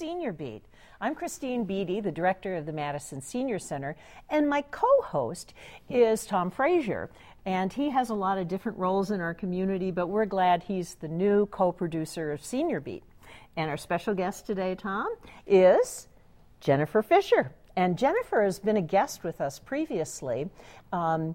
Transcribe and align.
Senior 0.00 0.32
Beat. 0.32 0.62
I'm 0.98 1.14
Christine 1.14 1.64
Beatty, 1.64 2.00
the 2.00 2.10
director 2.10 2.56
of 2.56 2.64
the 2.64 2.72
Madison 2.72 3.20
Senior 3.20 3.58
Center, 3.58 3.96
and 4.30 4.48
my 4.48 4.62
co 4.62 4.88
host 5.02 5.52
is 5.90 6.24
Tom 6.24 6.50
Frazier. 6.50 7.10
And 7.44 7.70
he 7.70 7.90
has 7.90 8.08
a 8.08 8.14
lot 8.14 8.38
of 8.38 8.48
different 8.48 8.78
roles 8.78 9.10
in 9.10 9.20
our 9.20 9.34
community, 9.34 9.90
but 9.90 10.06
we're 10.06 10.24
glad 10.24 10.62
he's 10.62 10.94
the 10.94 11.08
new 11.08 11.44
co 11.44 11.70
producer 11.70 12.32
of 12.32 12.42
Senior 12.42 12.80
Beat. 12.80 13.02
And 13.58 13.68
our 13.68 13.76
special 13.76 14.14
guest 14.14 14.46
today, 14.46 14.74
Tom, 14.74 15.06
is 15.46 16.08
Jennifer 16.60 17.02
Fisher. 17.02 17.52
And 17.76 17.98
Jennifer 17.98 18.42
has 18.42 18.58
been 18.58 18.78
a 18.78 18.82
guest 18.82 19.22
with 19.22 19.38
us 19.42 19.58
previously. 19.58 20.48
Um, 20.94 21.34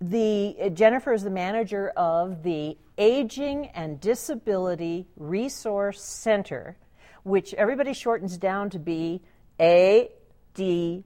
the 0.00 0.70
Jennifer 0.72 1.12
is 1.12 1.22
the 1.22 1.28
manager 1.28 1.90
of 1.98 2.42
the 2.44 2.78
Aging 2.96 3.66
and 3.74 4.00
Disability 4.00 5.06
Resource 5.18 6.02
Center, 6.02 6.78
which 7.26 7.52
everybody 7.54 7.92
shortens 7.92 8.38
down 8.38 8.70
to 8.70 8.78
be 8.78 9.20
ADRC 9.58 11.02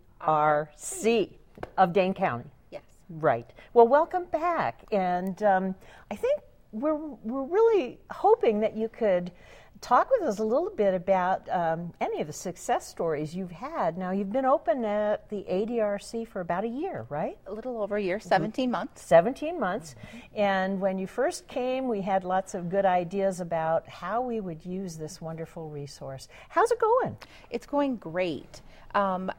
of 1.78 1.92
Dane 1.94 2.12
County. 2.12 2.50
Yes. 2.70 2.82
Right. 3.08 3.50
Well, 3.72 3.88
welcome 3.88 4.26
back. 4.26 4.84
And 4.92 5.42
um, 5.42 5.74
I 6.10 6.16
think 6.16 6.40
we're, 6.72 6.94
we're 6.94 7.44
really 7.44 7.98
hoping 8.10 8.60
that 8.60 8.76
you 8.76 8.90
could 8.90 9.32
talk 9.80 10.10
with 10.10 10.28
us 10.28 10.38
a 10.38 10.44
little 10.44 10.70
bit 10.70 10.94
about 10.94 11.48
um, 11.48 11.92
any 12.00 12.20
of 12.20 12.26
the 12.26 12.32
success 12.32 12.86
stories 12.86 13.34
you've 13.34 13.50
had. 13.50 13.96
Now, 13.96 14.10
you've 14.10 14.32
been 14.32 14.44
open 14.44 14.84
at 14.84 15.28
the 15.30 15.44
ADRC 15.50 16.28
for 16.28 16.40
about 16.40 16.64
a 16.64 16.68
year, 16.68 17.06
right? 17.08 17.38
A 17.46 17.52
little 17.52 17.82
over 17.82 17.96
a 17.96 18.02
year, 18.02 18.20
17 18.20 18.70
months. 18.70 19.02
17 19.06 19.58
months. 19.58 19.94
And 20.34 20.80
when 20.80 20.98
you 20.98 21.06
first 21.06 21.48
came, 21.48 21.88
we 21.88 22.02
had 22.02 22.24
lots 22.24 22.54
of 22.54 22.68
good 22.68 22.84
ideas 22.84 23.40
about 23.40 23.88
how 23.88 24.20
we 24.20 24.40
would 24.40 24.64
use 24.64 24.96
this 24.96 25.20
wonderful 25.20 25.70
resource. 25.70 26.28
How's 26.50 26.70
it 26.70 26.78
going? 26.78 27.16
It's 27.50 27.66
going 27.66 27.96
great. 27.96 28.60
Um, 28.94 29.32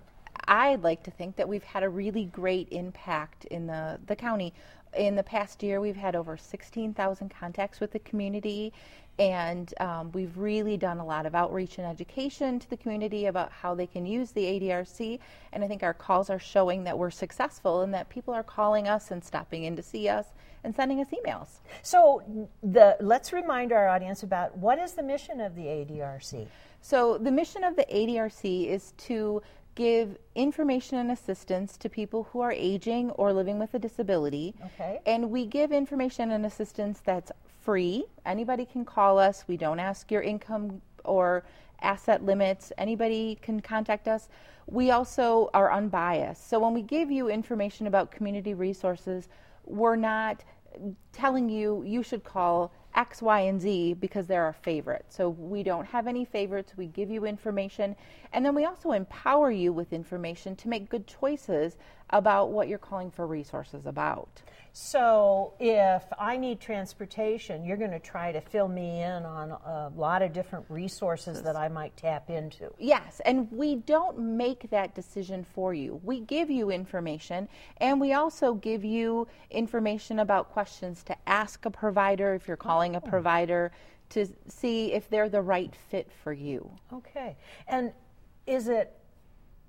I'd 0.47 0.81
like 0.81 1.03
to 1.03 1.11
think 1.11 1.35
that 1.35 1.47
we've 1.47 1.63
had 1.63 1.83
a 1.83 1.89
really 1.89 2.25
great 2.25 2.67
impact 2.71 3.45
in 3.45 3.67
the, 3.67 3.99
the 4.07 4.15
county. 4.15 4.53
In 4.97 5.15
the 5.15 5.23
past 5.23 5.63
year, 5.63 5.79
we've 5.79 5.95
had 5.95 6.15
over 6.15 6.35
16,000 6.35 7.29
contacts 7.29 7.79
with 7.79 7.91
the 7.91 7.99
community, 7.99 8.73
and 9.21 9.71
um, 9.79 10.11
we've 10.13 10.35
really 10.35 10.77
done 10.77 10.97
a 10.97 11.05
lot 11.05 11.27
of 11.27 11.35
outreach 11.35 11.77
and 11.77 11.85
education 11.85 12.57
to 12.57 12.67
the 12.71 12.75
community 12.75 13.27
about 13.27 13.51
how 13.51 13.75
they 13.75 13.85
can 13.85 14.03
use 14.03 14.31
the 14.31 14.41
ADRC. 14.41 15.19
And 15.53 15.63
I 15.63 15.67
think 15.67 15.83
our 15.83 15.93
calls 15.93 16.31
are 16.31 16.39
showing 16.39 16.85
that 16.85 16.97
we're 16.97 17.11
successful 17.11 17.81
and 17.81 17.93
that 17.93 18.09
people 18.09 18.33
are 18.33 18.41
calling 18.41 18.87
us 18.87 19.11
and 19.11 19.23
stopping 19.23 19.65
in 19.65 19.75
to 19.75 19.83
see 19.83 20.09
us 20.09 20.25
and 20.63 20.75
sending 20.75 20.99
us 21.01 21.07
emails. 21.09 21.59
So, 21.83 22.49
the, 22.63 22.97
let's 22.99 23.31
remind 23.31 23.71
our 23.71 23.87
audience 23.87 24.23
about 24.23 24.57
what 24.57 24.79
is 24.79 24.93
the 24.93 25.03
mission 25.03 25.39
of 25.39 25.55
the 25.55 25.65
ADRC? 25.65 26.47
So, 26.81 27.19
the 27.19 27.31
mission 27.31 27.63
of 27.63 27.75
the 27.75 27.85
ADRC 27.93 28.67
is 28.67 28.93
to 29.05 29.43
give 29.75 30.17
information 30.33 30.97
and 30.97 31.11
assistance 31.11 31.77
to 31.77 31.89
people 31.89 32.27
who 32.31 32.41
are 32.41 32.51
aging 32.51 33.11
or 33.11 33.33
living 33.33 33.59
with 33.59 33.73
a 33.75 33.79
disability. 33.79 34.55
Okay. 34.65 34.99
And 35.05 35.29
we 35.29 35.45
give 35.45 35.71
information 35.71 36.31
and 36.31 36.45
assistance 36.45 37.01
that's 37.05 37.31
free. 37.63 38.05
Anybody 38.25 38.65
can 38.65 38.85
call 38.85 39.17
us. 39.19 39.45
We 39.47 39.57
don't 39.57 39.79
ask 39.79 40.11
your 40.11 40.21
income 40.21 40.81
or 41.05 41.43
asset 41.81 42.23
limits. 42.23 42.71
Anybody 42.77 43.37
can 43.41 43.59
contact 43.59 44.07
us. 44.07 44.29
We 44.67 44.91
also 44.91 45.49
are 45.53 45.71
unbiased. 45.71 46.49
So 46.49 46.59
when 46.59 46.73
we 46.73 46.81
give 46.81 47.11
you 47.11 47.29
information 47.29 47.87
about 47.87 48.11
community 48.11 48.53
resources, 48.53 49.27
we're 49.65 49.95
not 49.95 50.43
telling 51.11 51.49
you 51.49 51.83
you 51.85 52.03
should 52.03 52.23
call 52.23 52.71
X, 52.95 53.21
Y, 53.21 53.39
and 53.41 53.59
Z 53.59 53.93
because 53.95 54.27
they're 54.27 54.43
our 54.43 54.53
favorite. 54.53 55.05
So 55.09 55.29
we 55.29 55.63
don't 55.63 55.85
have 55.85 56.07
any 56.07 56.25
favorites. 56.25 56.73
We 56.75 56.87
give 56.87 57.09
you 57.09 57.25
information. 57.25 57.95
And 58.33 58.45
then 58.45 58.53
we 58.53 58.65
also 58.65 58.91
empower 58.91 59.51
you 59.51 59.71
with 59.71 59.93
information 59.93 60.55
to 60.57 60.67
make 60.67 60.89
good 60.89 61.07
choices 61.07 61.77
about 62.11 62.51
what 62.51 62.67
you're 62.67 62.77
calling 62.77 63.11
for 63.11 63.27
resources 63.27 63.85
about. 63.85 64.41
So, 64.73 65.53
if 65.59 66.03
I 66.17 66.37
need 66.37 66.61
transportation, 66.61 67.65
you're 67.65 67.75
going 67.75 67.91
to 67.91 67.99
try 67.99 68.31
to 68.31 68.39
fill 68.39 68.69
me 68.69 69.01
in 69.01 69.25
on 69.25 69.51
a 69.51 69.91
lot 69.97 70.21
of 70.21 70.31
different 70.31 70.65
resources 70.69 71.41
that 71.41 71.57
I 71.57 71.67
might 71.67 71.97
tap 71.97 72.29
into. 72.29 72.71
Yes, 72.79 73.19
and 73.25 73.51
we 73.51 73.75
don't 73.75 74.17
make 74.17 74.69
that 74.69 74.95
decision 74.95 75.45
for 75.53 75.73
you. 75.73 75.99
We 76.05 76.21
give 76.21 76.49
you 76.49 76.71
information, 76.71 77.49
and 77.77 77.99
we 77.99 78.13
also 78.13 78.53
give 78.53 78.85
you 78.85 79.27
information 79.49 80.19
about 80.19 80.51
questions 80.51 81.03
to 81.03 81.17
ask 81.27 81.65
a 81.65 81.71
provider 81.71 82.33
if 82.33 82.47
you're 82.47 82.55
calling 82.55 82.95
a 82.95 83.01
oh. 83.03 83.09
provider 83.09 83.73
to 84.11 84.25
see 84.47 84.93
if 84.93 85.09
they're 85.09 85.29
the 85.29 85.41
right 85.41 85.75
fit 85.89 86.09
for 86.23 86.31
you. 86.31 86.69
Okay. 86.93 87.35
And 87.67 87.91
is 88.47 88.69
it 88.69 88.95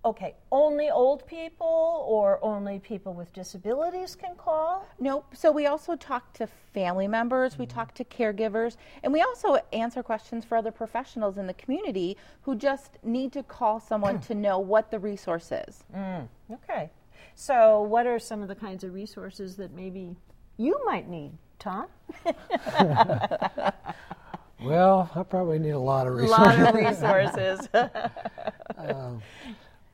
okay, 0.04 0.34
only 0.50 0.90
old 0.90 1.26
people 1.26 2.04
or 2.08 2.38
only 2.42 2.78
people 2.78 3.14
with 3.14 3.32
disabilities 3.32 4.14
can 4.16 4.34
call? 4.36 4.86
Nope. 4.98 5.26
So 5.34 5.52
we 5.52 5.66
also 5.66 5.94
talk 5.96 6.32
to 6.34 6.48
family 6.74 7.06
members, 7.06 7.58
we 7.58 7.66
talk 7.66 7.94
to 7.94 8.04
caregivers, 8.04 8.76
and 9.02 9.12
we 9.12 9.22
also 9.22 9.58
answer 9.72 10.02
questions 10.02 10.44
for 10.44 10.56
other 10.56 10.72
professionals 10.72 11.38
in 11.38 11.46
the 11.46 11.54
community 11.54 12.16
who 12.42 12.56
just 12.56 12.98
need 13.02 13.32
to 13.32 13.42
call 13.42 13.78
someone 13.80 14.20
to 14.20 14.34
know 14.34 14.58
what 14.58 14.90
the 14.90 14.98
resource 14.98 15.52
is. 15.52 15.84
Mm, 15.94 16.28
okay. 16.52 16.90
So, 17.34 17.82
what 17.82 18.06
are 18.06 18.18
some 18.18 18.42
of 18.42 18.48
the 18.48 18.54
kinds 18.54 18.84
of 18.84 18.92
resources 18.92 19.56
that 19.56 19.72
maybe 19.72 20.16
you 20.58 20.78
might 20.84 21.08
need, 21.08 21.32
Tom? 21.58 21.86
well, 24.62 25.10
I 25.14 25.22
probably 25.22 25.58
need 25.58 25.70
a 25.70 25.78
lot 25.78 26.06
of 26.06 26.14
resources. 26.14 26.58
A 26.58 26.64
lot 26.64 26.68
of 26.68 26.74
resources. 26.74 27.68
Uh, 28.78 29.12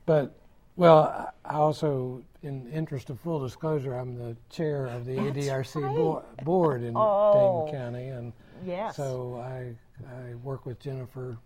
but 0.09 0.33
well, 0.75 1.31
I 1.45 1.53
also, 1.53 2.23
in 2.41 2.67
interest 2.71 3.11
of 3.11 3.19
full 3.19 3.39
disclosure, 3.39 3.93
I'm 3.93 4.15
the 4.17 4.35
chair 4.49 4.87
of 4.87 5.05
the 5.05 5.17
That's 5.17 5.37
ADRC 5.47 5.83
right. 5.83 5.95
bo- 5.95 6.23
board 6.43 6.81
in 6.81 6.93
Oh. 6.95 7.67
Dane 7.67 7.75
County, 7.79 8.07
and 8.07 8.33
yes. 8.65 8.95
so 8.95 9.35
I 9.39 9.75
I 10.11 10.33
work 10.43 10.65
with 10.65 10.79
Jennifer. 10.79 11.37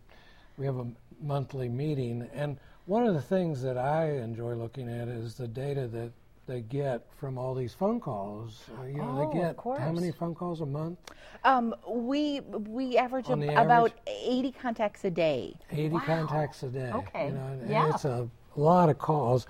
We 0.58 0.66
have 0.66 0.78
a 0.78 0.88
monthly 1.22 1.68
meeting, 1.68 2.30
and 2.34 2.58
one 2.86 3.06
of 3.06 3.16
the 3.16 3.22
things 3.22 3.62
that 3.64 3.78
I 3.78 4.12
enjoy 4.20 4.54
looking 4.54 4.88
at 4.88 5.10
is 5.10 5.36
the 5.36 5.48
data 5.48 5.88
that 5.88 6.12
they 6.46 6.62
get 6.62 7.02
from 7.18 7.38
all 7.38 7.54
these 7.56 7.74
phone 7.74 8.00
calls. 8.00 8.64
Uh, 8.80 8.86
you 8.86 8.96
know, 8.98 9.10
Oh, 9.12 9.18
they 9.18 9.40
of 9.40 9.56
get 9.58 9.80
how 9.82 9.92
many 9.92 10.12
phone 10.12 10.36
calls 10.36 10.62
a 10.62 10.66
month? 10.66 11.00
Um, 11.44 11.76
we 11.86 12.40
we 12.40 12.98
average 12.98 13.30
ab- 13.30 13.42
the 13.42 13.62
about 13.62 13.92
80 14.08 14.52
contacts 14.54 15.04
a 15.04 15.10
day. 15.12 15.54
80 15.70 15.96
Wow. 15.96 16.02
contacts 16.06 16.64
a 16.64 16.70
day. 16.70 16.92
Okay. 16.94 17.28
You 17.28 17.34
know, 17.34 17.60
Yeah. 17.68 17.90
it's 17.90 18.06
a 18.06 18.30
lot 18.60 18.90
of 18.90 18.98
calls. 18.98 19.46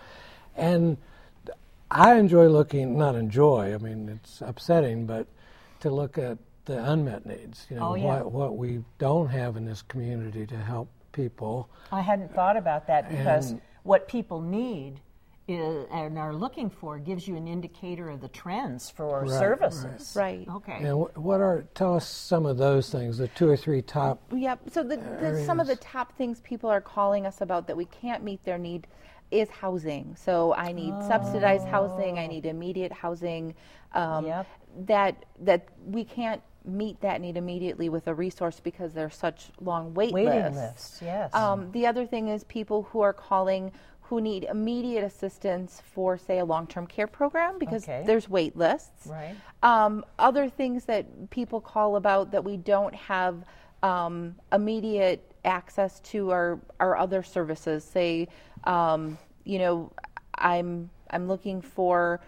And 0.56 0.98
I 1.92 2.16
enjoy 2.16 2.48
looking, 2.48 2.98
not 2.98 3.16
enjoy, 3.16 3.74
I 3.74 3.78
mean, 3.78 4.10
it's 4.10 4.42
upsetting, 4.42 5.06
but 5.06 5.28
to 5.82 5.90
look 5.90 6.18
at 6.18 6.38
the 6.66 6.84
unmet 6.92 7.26
needs, 7.26 7.68
you 7.70 7.76
know, 7.76 7.90
Oh, 7.90 7.96
yeah. 7.96 8.06
what, 8.22 8.32
what 8.32 8.58
we 8.58 8.84
don't 8.98 9.28
have 9.30 9.58
in 9.58 9.66
this 9.66 9.82
community 9.82 10.46
to 10.48 10.58
help 10.58 10.88
people. 11.12 11.70
I 11.92 12.02
hadn't 12.02 12.34
thought 12.34 12.58
about 12.58 12.88
that 12.88 13.10
because 13.10 13.52
And- 13.52 13.62
what 13.84 14.08
people 14.08 14.40
need 14.42 15.02
is, 15.60 15.88
and 15.92 16.18
are 16.18 16.34
looking 16.34 16.70
for 16.70 16.98
gives 17.00 17.28
you 17.28 17.36
an 17.36 17.48
indicator 17.48 18.10
of 18.10 18.22
the 18.22 18.28
trends 18.28 18.90
for 18.90 19.22
Right, 19.22 19.30
services. 19.30 20.14
Right. 20.16 20.48
Okay. 20.48 20.78
And 20.82 20.88
wh- 21.08 21.18
what 21.18 21.42
are, 21.42 21.66
tell 21.76 21.96
us 21.96 22.08
some 22.08 22.46
of 22.46 22.58
those 22.58 22.90
things, 22.90 23.18
the 23.18 23.28
two 23.30 23.50
or 23.50 23.58
three 23.58 23.82
top. 23.82 24.22
Yep. 24.34 24.62
So 24.72 24.84
the, 24.84 24.98
the, 24.98 25.44
some 25.46 25.60
of 25.60 25.68
the 25.68 25.76
top 25.78 26.16
things 26.18 26.42
people 26.42 26.70
are 26.70 26.82
calling 26.82 27.26
us 27.26 27.42
about 27.42 27.68
that 27.68 27.78
we 27.78 27.86
can't 27.86 28.24
meet 28.24 28.44
their 28.44 28.58
need 28.58 28.88
is 29.32 29.50
housing. 29.50 30.16
So 30.20 30.54
I 30.54 30.72
need 30.72 30.94
subsidized 31.08 31.68
housing. 31.68 32.20
I 32.20 32.28
need 32.28 32.46
immediate 32.46 32.92
housing. 32.92 33.56
Um, 33.94 34.26
Yep. 34.26 34.48
That 34.88 35.26
that 35.42 35.68
we 35.86 36.04
can't 36.04 36.42
meet 36.66 37.00
that 37.02 37.22
need 37.22 37.38
immediately 37.38 37.90
with 37.90 38.08
a 38.08 38.14
resource 38.14 38.60
because 38.60 38.94
there's 38.94 39.14
such 39.16 39.50
long 39.62 39.94
wait 39.94 40.12
Waiting 40.14 40.34
lists. 40.34 40.56
lists, 40.58 41.02
yes. 41.04 41.34
Um, 41.36 41.72
the 41.74 41.86
other 41.86 42.08
thing 42.08 42.30
is 42.30 42.44
people 42.46 42.84
who 42.92 43.02
are 43.02 43.14
calling 43.14 43.72
who 44.14 44.22
need 44.22 44.44
immediate 44.44 45.04
assistance 45.04 45.82
for, 45.84 46.20
say, 46.20 46.38
a 46.38 46.46
long-term 46.46 46.86
care 46.86 47.08
program 47.08 47.58
because 47.58 47.84
Okay. 47.84 48.04
there's 48.06 48.30
wait 48.30 48.56
lists. 48.56 49.08
Right. 49.08 49.36
Um, 49.64 50.06
other 50.20 50.50
things 50.50 50.86
that 50.86 51.32
people 51.32 51.60
call 51.60 51.96
about 51.96 52.30
that 52.32 52.44
we 52.44 52.58
don't 52.58 52.94
have 52.94 53.44
um, 53.82 54.36
immediate 54.52 55.34
access 55.44 56.00
to 56.12 56.30
are, 56.30 56.60
are 56.80 56.96
other 56.96 57.24
services. 57.24 57.84
Say, 57.84 58.28
um, 58.66 59.18
you 59.46 59.58
know, 59.58 59.92
I'm 60.38 60.92
I'm 61.10 61.28
looking 61.28 61.60
for 61.62 62.22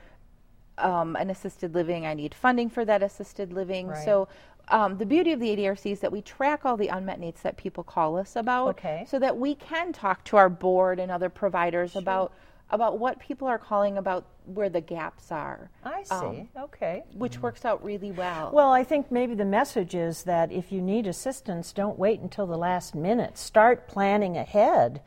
um, 0.79 1.15
an 1.15 1.29
assisted 1.29 1.75
living. 1.75 2.07
I 2.07 2.15
need 2.15 2.33
funding 2.33 2.69
for 2.71 2.83
that 2.85 3.03
assisted 3.03 3.53
living. 3.53 3.89
Right. 3.89 4.03
So. 4.03 4.27
Um, 4.69 4.97
the 4.97 5.05
beauty 5.05 5.31
of 5.31 5.39
the 5.39 5.55
ADRC 5.55 5.91
is 5.91 5.99
that 5.99 6.11
we 6.11 6.21
track 6.21 6.65
all 6.65 6.77
the 6.77 6.87
unmet 6.87 7.19
needs 7.19 7.41
that 7.41 7.57
people 7.57 7.83
call 7.83 8.17
us 8.17 8.35
about, 8.35 8.69
Okay. 8.69 9.05
so 9.07 9.19
that 9.19 9.37
we 9.37 9.55
can 9.55 9.93
talk 9.93 10.23
to 10.25 10.37
our 10.37 10.49
board 10.49 10.99
and 10.99 11.11
other 11.11 11.29
providers 11.29 11.95
about 11.95 12.31
about 12.71 12.97
what 12.97 13.19
people 13.19 13.47
are 13.47 13.59
calling 13.59 13.95
about 13.99 14.25
where 14.45 14.69
the 14.69 14.81
gaps 14.81 15.31
are. 15.31 15.69
I 15.83 16.01
see. 16.01 16.13
Um, 16.15 16.49
okay. 16.57 17.03
Which 17.13 17.39
works 17.39 17.63
out 17.63 17.85
really 17.85 18.11
well. 18.11 18.49
Well, 18.51 18.71
I 18.71 18.83
think 18.83 19.11
maybe 19.11 19.35
the 19.35 19.45
message 19.45 19.93
is 19.93 20.23
that 20.23 20.51
if 20.51 20.71
you 20.71 20.81
need 20.81 21.05
assistance, 21.05 21.71
don't 21.71 21.99
wait 21.99 22.21
until 22.21 22.47
the 22.47 22.57
last 22.57 22.95
minute. 22.95 23.37
Start 23.37 23.87
planning 23.87 24.35
ahead 24.35 25.01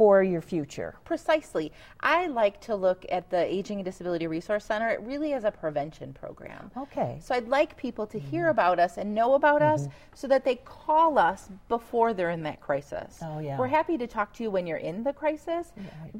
for 0.00 0.22
your 0.22 0.40
future. 0.40 0.94
Precisely. 1.04 1.70
I 2.00 2.26
like 2.28 2.58
to 2.62 2.74
look 2.74 3.04
at 3.10 3.28
the 3.28 3.44
Aging 3.44 3.80
and 3.80 3.84
Disability 3.84 4.26
Resource 4.26 4.64
Center 4.64 4.88
it 4.88 5.02
really 5.02 5.34
as 5.34 5.44
a 5.44 5.50
prevention 5.50 6.14
program. 6.14 6.70
Okay. 6.74 7.18
So 7.20 7.34
I'd 7.34 7.48
like 7.48 7.76
people 7.76 8.06
to 8.06 8.18
hear 8.18 8.44
mm-hmm. 8.44 8.52
about 8.52 8.78
us 8.78 8.96
and 8.96 9.14
know 9.14 9.34
about 9.34 9.60
us 9.60 9.82
mm-hmm. 9.82 9.92
so 10.14 10.26
that 10.28 10.42
they 10.42 10.54
call 10.54 11.18
us 11.18 11.50
before 11.68 12.14
they're 12.14 12.30
in 12.30 12.42
that 12.44 12.62
crisis. 12.62 13.18
Oh, 13.20 13.40
yeah. 13.40 13.58
We're 13.58 13.66
happy 13.66 13.98
to 13.98 14.06
talk 14.06 14.32
to 14.36 14.42
you 14.42 14.50
when 14.50 14.66
you're 14.66 14.78
in 14.78 15.04
the 15.04 15.12
crisis, 15.12 15.70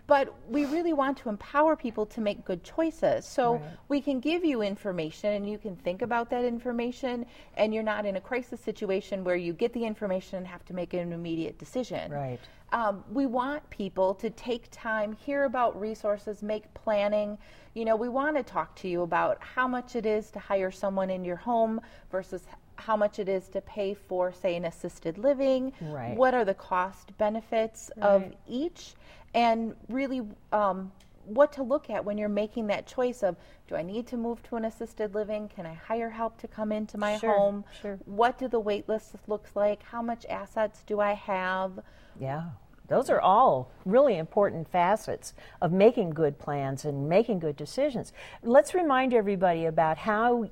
but 0.06 0.34
we 0.46 0.66
really 0.66 0.92
want 0.92 1.16
to 1.16 1.30
empower 1.30 1.74
people 1.74 2.04
to 2.04 2.20
make 2.20 2.44
good 2.44 2.62
choices. 2.62 3.24
So 3.24 3.54
Right. 3.54 3.62
we 3.88 4.02
can 4.02 4.20
give 4.20 4.44
you 4.44 4.60
information 4.60 5.32
and 5.32 5.48
you 5.48 5.56
can 5.56 5.74
think 5.74 6.02
about 6.02 6.28
that 6.28 6.44
information 6.44 7.24
and 7.56 7.72
you're 7.72 7.82
not 7.82 8.04
in 8.04 8.16
a 8.16 8.20
crisis 8.20 8.60
situation 8.60 9.24
where 9.24 9.36
you 9.36 9.54
get 9.54 9.72
the 9.72 9.86
information 9.86 10.36
and 10.36 10.46
have 10.46 10.66
to 10.66 10.74
make 10.74 10.92
an 10.92 11.14
immediate 11.14 11.58
decision. 11.58 12.12
Right. 12.12 12.40
Um, 12.72 13.04
we 13.12 13.26
want 13.26 13.68
people 13.70 14.14
to 14.14 14.30
take 14.30 14.68
time, 14.70 15.12
hear 15.12 15.44
about 15.44 15.78
resources, 15.80 16.42
make 16.42 16.72
planning. 16.74 17.36
You 17.74 17.84
know, 17.84 17.96
we 17.96 18.08
want 18.08 18.36
to 18.36 18.42
talk 18.42 18.76
to 18.76 18.88
you 18.88 19.02
about 19.02 19.42
how 19.42 19.66
much 19.66 19.96
it 19.96 20.06
is 20.06 20.30
to 20.32 20.38
hire 20.38 20.70
someone 20.70 21.10
in 21.10 21.24
your 21.24 21.36
home 21.36 21.80
versus 22.10 22.44
how 22.76 22.96
much 22.96 23.18
it 23.18 23.28
is 23.28 23.48
to 23.48 23.60
pay 23.60 23.94
for, 23.94 24.32
say, 24.32 24.56
an 24.56 24.64
assisted 24.64 25.18
living. 25.18 25.72
Right. 25.80 26.16
What 26.16 26.32
are 26.34 26.44
the 26.44 26.54
cost 26.54 27.16
benefits 27.18 27.90
of 28.00 28.24
each? 28.48 28.94
And 29.34 29.74
really, 29.88 30.22
um, 30.52 30.90
what 31.24 31.52
to 31.52 31.62
look 31.62 31.90
at 31.90 32.04
when 32.04 32.18
you're 32.18 32.28
making 32.28 32.66
that 32.68 32.86
choice 32.86 33.22
of 33.22 33.36
do 33.68 33.76
I 33.76 33.82
need 33.82 34.06
to 34.08 34.16
move 34.16 34.42
to 34.44 34.56
an 34.56 34.64
assisted 34.64 35.14
living? 35.14 35.48
Can 35.48 35.66
I 35.66 35.74
hire 35.74 36.10
help 36.10 36.38
to 36.40 36.48
come 36.48 36.72
into 36.72 36.98
my 36.98 37.18
Sure, 37.18 37.30
home? 37.30 37.64
sure. 37.80 37.98
What 38.04 38.38
do 38.38 38.48
the 38.48 38.58
wait 38.58 38.88
lists 38.88 39.14
look 39.28 39.48
like? 39.54 39.82
How 39.82 40.02
much 40.02 40.26
assets 40.26 40.82
do 40.86 41.00
I 41.00 41.12
have? 41.12 41.78
Yeah. 42.18 42.50
Those 42.90 43.08
are 43.08 43.20
all 43.20 43.70
really 43.84 44.18
important 44.18 44.68
facets 44.68 45.32
of 45.62 45.70
making 45.70 46.10
good 46.10 46.40
plans 46.40 46.84
and 46.84 47.08
making 47.08 47.38
good 47.38 47.56
decisions. 47.56 48.12
Let's 48.42 48.74
remind 48.74 49.14
everybody 49.14 49.66
about 49.66 49.96
how 49.96 50.50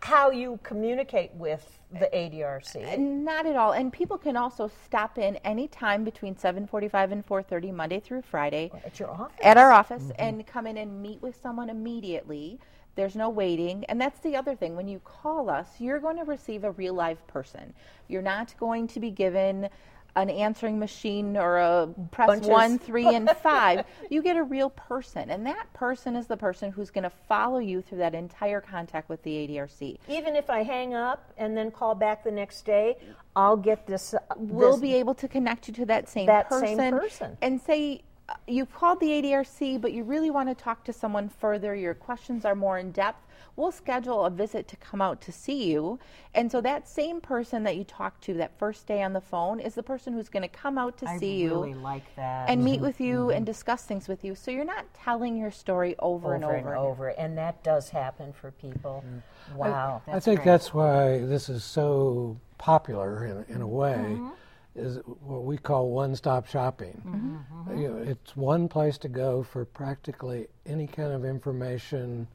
how 0.00 0.30
you 0.30 0.58
communicate 0.62 1.32
with 1.34 1.78
the 1.92 2.08
ADRC. 2.14 2.98
Not 2.98 3.46
at 3.46 3.56
all. 3.56 3.72
And 3.72 3.92
people 3.92 4.18
can 4.18 4.36
also 4.36 4.70
stop 4.84 5.18
in 5.18 5.36
anytime 5.36 6.04
between 6.04 6.34
7:45 6.36 7.12
and 7.12 7.24
4:30 7.26 7.72
Monday 7.72 8.00
through 8.00 8.22
Friday 8.22 8.70
At 8.84 8.98
your 9.00 9.10
office? 9.10 9.36
at 9.42 9.56
our 9.56 9.70
office 9.72 10.10
and 10.18 10.46
come 10.46 10.66
in 10.66 10.76
and 10.76 11.02
meet 11.02 11.20
with 11.22 11.36
someone 11.42 11.68
immediately. 11.70 12.58
There's 12.96 13.14
no 13.14 13.28
waiting. 13.28 13.84
And 13.88 14.00
that's 14.00 14.18
the 14.20 14.34
other 14.36 14.56
thing. 14.56 14.74
When 14.74 14.88
you 14.88 15.00
call 15.04 15.48
us, 15.48 15.68
you're 15.78 16.00
going 16.00 16.16
to 16.16 16.24
receive 16.24 16.64
a 16.64 16.72
real 16.72 16.94
live 16.94 17.24
person. 17.26 17.72
You're 18.08 18.22
not 18.22 18.54
going 18.58 18.88
to 18.88 19.00
be 19.00 19.10
given 19.10 19.68
an 20.16 20.30
answering 20.30 20.78
machine 20.78 21.36
or 21.36 21.58
a 21.58 21.88
press 22.10 22.26
Bunches. 22.26 22.48
one, 22.48 22.78
three, 22.78 23.14
and 23.14 23.28
five. 23.42 23.84
You 24.08 24.22
get 24.22 24.36
a 24.38 24.42
real 24.42 24.70
person. 24.70 25.28
And 25.28 25.44
that 25.44 25.70
person 25.74 26.16
is 26.16 26.26
the 26.26 26.38
person 26.38 26.72
who's 26.72 26.90
going 26.90 27.04
to 27.04 27.10
follow 27.10 27.58
you 27.58 27.82
through 27.82 27.98
that 27.98 28.14
entire 28.14 28.62
contact 28.62 29.10
with 29.10 29.22
the 29.24 29.30
ADRC. 29.46 29.98
Even 30.08 30.34
if 30.34 30.48
I 30.48 30.62
hang 30.62 30.94
up 30.94 31.30
and 31.36 31.54
then 31.54 31.70
call 31.70 31.94
back 31.94 32.24
the 32.24 32.30
next 32.30 32.64
day, 32.64 32.96
I'll 33.36 33.58
get 33.58 33.86
this. 33.86 34.14
uh, 34.14 34.20
we'll 34.36 34.72
this- 34.72 34.80
be 34.80 34.94
able 34.94 35.14
to 35.16 35.28
connect 35.28 35.68
you 35.68 35.74
to 35.74 35.84
that 35.84 36.08
same 36.08 36.24
That 36.24 36.48
person, 36.48 36.78
same 36.78 36.98
person. 36.98 37.36
and 37.42 37.60
say 37.60 38.00
you've 38.46 38.72
called 38.72 39.00
the 39.00 39.06
ADRC, 39.06 39.80
but 39.80 39.92
you 39.92 40.02
really 40.04 40.30
want 40.30 40.48
to 40.48 40.54
talk 40.54 40.84
to 40.84 40.92
someone 40.92 41.28
further. 41.28 41.74
Your 41.74 41.94
questions 41.94 42.44
are 42.44 42.54
more 42.54 42.78
in 42.78 42.92
depth. 42.92 43.22
We'll 43.54 43.72
schedule 43.72 44.24
a 44.24 44.30
visit 44.30 44.68
to 44.68 44.76
come 44.76 45.00
out 45.00 45.20
to 45.22 45.32
see 45.32 45.70
you, 45.70 45.98
and 46.34 46.52
so 46.52 46.60
that 46.60 46.86
same 46.86 47.22
person 47.22 47.62
that 47.62 47.76
you 47.76 47.84
talked 47.84 48.22
to 48.24 48.34
that 48.34 48.58
first 48.58 48.86
day 48.86 49.02
on 49.02 49.14
the 49.14 49.20
phone 49.20 49.60
is 49.60 49.74
the 49.74 49.82
person 49.82 50.12
who's 50.12 50.28
going 50.28 50.42
to 50.42 50.48
come 50.48 50.76
out 50.76 50.98
to 50.98 51.08
I 51.08 51.18
see 51.18 51.46
really 51.46 51.70
you 51.70 51.76
like 51.76 52.14
that. 52.16 52.50
and 52.50 52.62
meet 52.62 52.76
mm-hmm. 52.76 52.84
with 52.84 53.00
you 53.00 53.30
and 53.30 53.38
mm-hmm. 53.38 53.44
discuss 53.44 53.84
things 53.84 54.08
with 54.08 54.24
you. 54.24 54.34
So 54.34 54.50
you're 54.50 54.66
not 54.66 54.92
telling 54.92 55.38
your 55.38 55.50
story 55.50 55.94
over, 55.98 56.26
over 56.26 56.34
and 56.34 56.44
over. 56.44 56.56
and 56.56 56.68
over, 56.68 57.08
and 57.08 57.38
that 57.38 57.62
does 57.62 57.88
happen 57.88 58.34
for 58.34 58.50
people. 58.50 59.02
Mm. 59.06 59.56
Wow, 59.56 60.02
I 60.06 60.12
that's 60.12 60.24
think 60.26 60.40
great. 60.40 60.52
that's 60.52 60.74
why 60.74 61.18
this 61.20 61.48
is 61.48 61.64
so 61.64 62.38
popular 62.58 63.24
in, 63.24 63.54
in 63.54 63.62
a 63.62 63.66
way. 63.66 63.96
Mm-hmm. 63.96 64.28
Is 64.76 64.98
what 65.22 65.44
we 65.44 65.56
call 65.56 65.88
one-stop 65.90 66.46
shopping. 66.46 67.00
Mm-hmm. 67.06 67.80
You 67.80 67.88
know, 67.88 67.96
it's 67.96 68.36
one 68.36 68.68
place 68.68 68.98
to 68.98 69.08
go 69.08 69.42
for 69.42 69.64
practically 69.64 70.48
any 70.66 70.86
kind 70.86 71.12
of 71.12 71.24
information. 71.24 72.28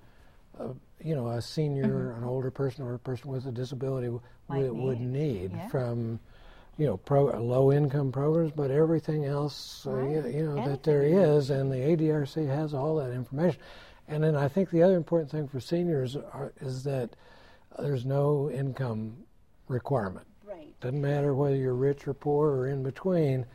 Uh, 0.60 0.70
you 1.00 1.16
know, 1.16 1.30
a 1.30 1.42
senior, 1.42 2.12
an 2.14 2.24
older 2.24 2.52
person, 2.52 2.84
or 2.86 2.96
a 2.96 3.00
person 3.00 3.30
with 3.32 3.46
a 3.46 3.52
disability 3.52 4.08
w- 4.08 4.22
Mm-hmm. 4.50 4.82
Would 4.82 5.00
need. 5.00 5.12
need 5.12 5.52
Yeah. 5.54 5.68
from, 5.70 6.20
you 6.78 6.86
know, 6.88 6.98
pro, 6.98 7.26
low-income 7.26 8.12
programs, 8.12 8.52
but 8.52 8.70
everything 8.72 9.26
else, 9.26 9.86
uh, 9.88 9.98
you, 10.02 10.28
you 10.28 10.46
know, 10.46 10.66
that 10.66 10.84
there 10.84 11.04
is, 11.04 11.50
and 11.52 11.72
the 11.72 11.78
ADRC 11.78 12.48
has 12.48 12.74
all 12.74 12.96
that 12.98 13.12
information. 13.12 13.62
And 14.08 14.24
then 14.24 14.36
I 14.36 14.48
think 14.50 14.72
the 14.72 14.84
other 14.84 14.98
important 14.98 15.32
thing 15.32 15.48
for 15.48 15.60
seniors 15.60 16.16
are, 16.18 16.52
is 16.60 16.84
that 16.84 17.16
there's 17.80 18.06
no 18.06 18.50
income 18.52 19.16
requirement. 19.68 20.28
Right. 20.84 20.92
Doesn't 20.92 21.02
matter 21.02 21.34
whether 21.34 21.56
you're 21.56 21.74
rich 21.76 22.08
or 22.08 22.14
poor 22.14 22.50
or 22.50 22.68
in 22.68 22.84
between. 22.84 23.46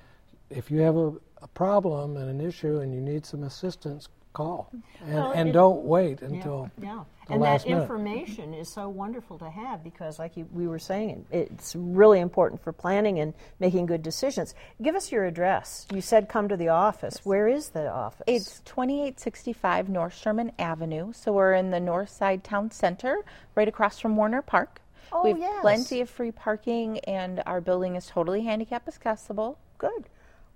If 0.50 0.70
you 0.70 0.80
have 0.80 0.96
a, 0.96 1.12
a 1.42 1.48
problem 1.54 2.16
and 2.16 2.28
an 2.30 2.40
issue 2.46 2.78
and 2.78 2.94
you 2.94 3.00
need 3.00 3.26
some 3.26 3.42
assistance, 3.42 4.08
call. 4.32 4.70
And, 5.00 5.14
Well, 5.14 5.30
and 5.32 5.48
it- 5.48 5.52
don't 5.52 5.84
wait 5.84 6.20
Yeah, 6.20 6.28
until 6.28 6.70
yeah. 6.80 7.04
the 7.26 7.32
and 7.32 7.42
last 7.42 7.64
that 7.64 7.70
minute. 7.70 7.82
information 7.84 8.52
is 8.52 8.68
so 8.68 8.86
wonderful 8.88 9.38
to 9.38 9.48
have 9.48 9.82
because, 9.82 10.18
like 10.18 10.36
you, 10.36 10.46
we 10.52 10.68
were 10.68 10.78
saying, 10.78 11.24
it's 11.32 11.74
really 11.74 12.20
important 12.20 12.62
for 12.62 12.70
planning 12.70 13.18
and 13.18 13.32
making 13.60 13.86
good 13.86 14.02
decisions. 14.02 14.54
Give 14.82 14.94
us 14.94 15.10
your 15.10 15.24
address. 15.24 15.86
You 15.92 16.02
said 16.02 16.28
come 16.28 16.48
to 16.48 16.56
the 16.56 16.68
office. 16.68 17.24
Where 17.24 17.48
is 17.48 17.70
the 17.70 17.90
office? 17.90 18.24
It's 18.26 18.60
2865 18.66 19.88
North 19.88 20.14
Sherman 20.14 20.52
Avenue. 20.58 21.12
So 21.14 21.32
we're 21.32 21.54
in 21.54 21.70
the 21.70 21.80
North 21.80 22.10
Side 22.10 22.44
Town 22.44 22.70
Center, 22.70 23.24
right 23.54 23.66
across 23.68 23.98
from 23.98 24.16
Warner 24.16 24.42
Park. 24.42 24.82
Oh, 25.12 25.22
we 25.22 25.30
have 25.30 25.38
yes. 25.38 25.60
plenty 25.60 26.00
of 26.00 26.10
free 26.10 26.32
parking, 26.32 26.98
and 27.00 27.42
our 27.46 27.60
building 27.60 27.96
is 27.96 28.06
totally 28.06 28.42
handicap 28.42 28.88
accessible. 28.88 29.58
good, 29.78 30.08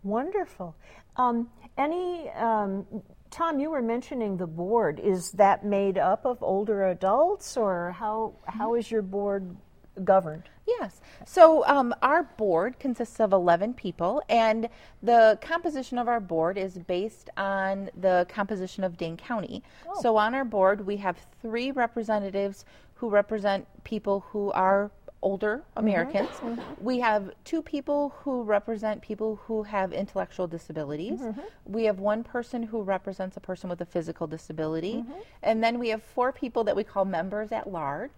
wonderful. 0.03 0.77
Um, 1.17 1.51
any 1.77 2.31
um, 2.31 2.87
Tom, 3.31 3.61
you 3.61 3.71
were 3.71 3.83
mentioning 3.83 4.37
the 4.37 4.47
board. 4.47 4.99
Is 4.99 5.31
that 5.33 5.65
made 5.65 5.99
up 5.99 6.25
of 6.25 6.43
older 6.43 6.89
adults, 6.89 7.57
or 7.57 7.93
how 7.93 8.35
how 8.47 8.75
is 8.75 8.91
your 8.91 9.03
board 9.03 9.57
governed? 10.05 10.49
Yes. 10.67 11.01
So 11.27 11.65
um, 11.67 11.95
our 12.03 12.23
board 12.23 12.79
consists 12.79 13.21
of 13.21 13.33
11 13.33 13.75
people, 13.75 14.23
and 14.29 14.69
the 15.03 15.39
composition 15.41 15.99
of 15.99 16.09
our 16.09 16.21
board 16.21 16.57
is 16.59 16.79
based 16.79 17.29
on 17.37 17.91
the 18.01 18.27
composition 18.29 18.85
of 18.85 18.97
Dane 18.97 19.17
County. 19.17 19.63
So 20.01 20.17
on 20.17 20.35
our 20.35 20.45
board, 20.45 20.87
we 20.87 20.97
have 20.99 21.19
three 21.43 21.71
representatives 21.73 22.65
who 23.01 23.09
represent 23.09 23.67
people 23.83 24.25
who 24.29 24.53
are 24.53 24.91
older 25.23 25.63
Americans. 25.77 26.29
Mm-hmm. 26.29 26.49
Mm-hmm. 26.49 26.85
We 26.85 27.01
have 27.01 27.31
two 27.45 27.63
people 27.63 28.15
who 28.21 28.43
represent 28.43 29.01
people 29.03 29.41
who 29.47 29.63
have 29.63 29.93
intellectual 29.93 30.47
disabilities. 30.47 31.21
Mm-hmm. 31.21 31.41
We 31.65 31.85
have 31.85 31.99
one 31.99 32.23
person 32.25 32.63
who 32.63 32.83
represents 32.83 33.37
a 33.37 33.41
person 33.41 33.71
with 33.71 33.81
a 33.81 33.87
physical 33.87 34.27
disability. 34.27 35.05
And 35.43 35.63
then 35.65 35.79
we 35.79 35.89
have 35.89 36.03
four 36.03 36.33
people 36.33 36.65
that 36.65 36.77
we 36.77 36.85
call 36.85 37.05
members 37.05 37.53
at 37.53 37.71
large. 37.71 38.11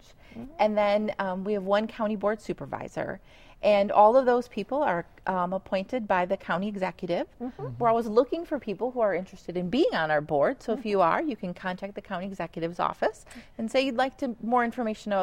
And 0.59 0.77
then 0.77 1.13
um, 1.19 1.43
we 1.43 1.53
have 1.53 1.63
one 1.63 1.87
county 1.87 2.15
board 2.15 2.41
supervisor. 2.41 3.19
And 3.63 3.91
all 3.91 4.17
of 4.17 4.25
those 4.25 4.47
people 4.49 4.83
are 4.83 5.05
um, 5.25 5.53
appointed 5.53 6.05
by 6.07 6.25
the 6.25 6.35
county 6.35 6.67
executive. 6.67 7.27
We're 7.79 7.87
always 7.89 8.07
looking 8.07 8.45
for 8.45 8.59
people 8.59 8.91
who 8.91 8.99
are 8.99 9.15
interested 9.15 9.55
in 9.55 9.69
being 9.69 9.93
on 9.93 10.11
our 10.11 10.19
board. 10.21 10.61
So 10.61 10.73
if 10.73 10.85
you 10.85 10.99
are, 10.99 11.21
you 11.21 11.37
can 11.37 11.53
contact 11.53 11.95
the 11.95 12.01
county 12.01 12.25
executive's 12.25 12.79
office 12.79 13.25
and 13.57 13.71
say 13.71 13.85
you'd 13.85 13.95
like 13.95 14.17
to 14.17 14.35
more 14.43 14.65
information 14.65 15.13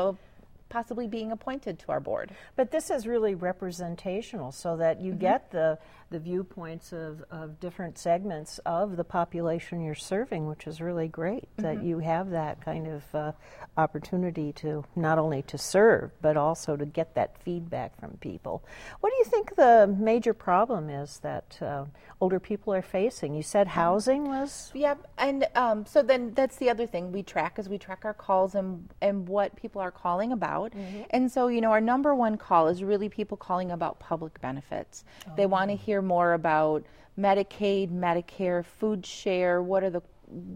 possibly 0.71 1.07
being 1.07 1.33
appointed 1.33 1.79
to 1.81 1.93
our 1.93 2.01
board. 2.01 2.33
But 2.57 2.71
this 2.71 2.89
is 2.89 3.07
really 3.07 3.35
representational 3.35 4.53
so 4.53 4.77
that 4.79 5.01
you 5.01 5.13
mm-hmm. 5.13 5.21
get 5.21 5.51
the, 5.51 5.79
the 6.09 6.19
viewpoints 6.19 6.93
of, 6.93 7.23
of 7.31 7.61
different 7.61 7.99
segments 7.99 8.59
of 8.65 8.97
the 8.97 9.05
population 9.05 9.83
you're 9.83 9.95
serving, 9.95 10.47
which 10.47 10.67
is 10.67 10.81
really 10.81 11.09
great 11.09 11.45
mm-hmm. 11.57 11.63
that 11.63 11.83
you 11.85 11.99
have 11.99 12.31
that 12.31 12.65
kind 12.65 12.87
of 12.87 13.15
uh, 13.15 13.33
opportunity 13.77 14.53
to 14.55 14.85
not 14.97 15.19
only 15.19 15.43
to 15.43 15.59
serve, 15.59 16.11
but 16.23 16.37
also 16.37 16.77
to 16.77 16.87
get 16.87 17.15
that 17.15 17.37
feedback 17.43 17.99
from 18.01 18.11
people. 18.21 18.63
What 19.01 19.11
do 19.11 19.17
you 19.19 19.25
think 19.25 19.57
the 19.57 19.95
major 19.99 20.33
problem 20.33 20.89
is 20.89 21.19
that 21.19 21.59
uh, 21.61 21.85
older 22.21 22.41
people 22.41 22.73
are 22.73 22.83
facing? 22.83 23.35
You 23.35 23.43
said 23.43 23.67
mm-hmm. 23.67 23.81
housing 23.81 24.25
was? 24.29 24.71
Yeah, 24.75 24.95
and 25.19 25.47
um, 25.57 25.85
so 25.85 26.03
then 26.03 26.33
that's 26.35 26.57
the 26.57 26.71
other 26.71 26.87
thing 26.87 27.11
we 27.11 27.23
track 27.25 27.59
is 27.59 27.69
we 27.69 27.79
track 27.79 28.05
our 28.05 28.15
calls 28.15 28.55
and, 28.55 28.89
and 29.03 29.29
what 29.29 29.57
people 29.57 29.81
are 29.81 29.91
calling 29.91 30.31
about. 30.31 30.60
Mm-hmm. 30.69 31.03
And 31.11 31.31
so, 31.31 31.49
you 31.49 31.61
know, 31.61 31.71
our 31.71 31.81
number 31.81 32.15
one 32.15 32.37
call 32.37 32.69
is 32.69 32.83
really 32.83 33.09
people 33.09 33.37
calling 33.37 33.71
about 33.71 33.99
public 33.99 34.41
benefits. 34.41 35.05
Oh. 35.27 35.33
They 35.37 35.47
want 35.47 35.71
to 35.71 35.77
hear 35.77 36.03
more 36.03 36.35
about 36.35 36.85
Medicaid, 37.19 37.91
Medicare, 37.91 38.65
food 38.65 39.05
share, 39.05 39.63
what 39.63 39.83
are 39.83 39.91
the 39.91 40.03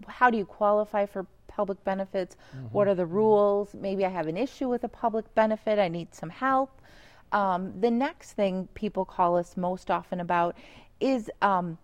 how 0.07 0.29
do 0.29 0.37
you 0.37 0.45
qualify 0.45 1.05
for 1.05 1.25
public 1.47 1.83
benefits? 1.83 2.35
Mm-hmm. 2.55 2.67
What 2.67 2.87
are 2.87 2.95
the 2.95 3.05
rules? 3.05 3.73
Maybe 3.73 4.05
I 4.05 4.09
have 4.09 4.27
an 4.27 4.37
issue 4.37 4.69
with 4.69 4.83
a 4.83 4.89
public 4.89 5.33
benefit, 5.35 5.79
I 5.79 5.87
need 5.87 6.13
some 6.15 6.29
help. 6.29 6.81
Um, 7.31 7.73
the 7.79 7.91
next 7.91 8.33
thing 8.33 8.67
people 8.73 9.03
call 9.05 9.37
us 9.37 9.57
most 9.57 9.91
often 9.91 10.19
about 10.19 10.55
is 10.99 11.29
um, 11.41 11.77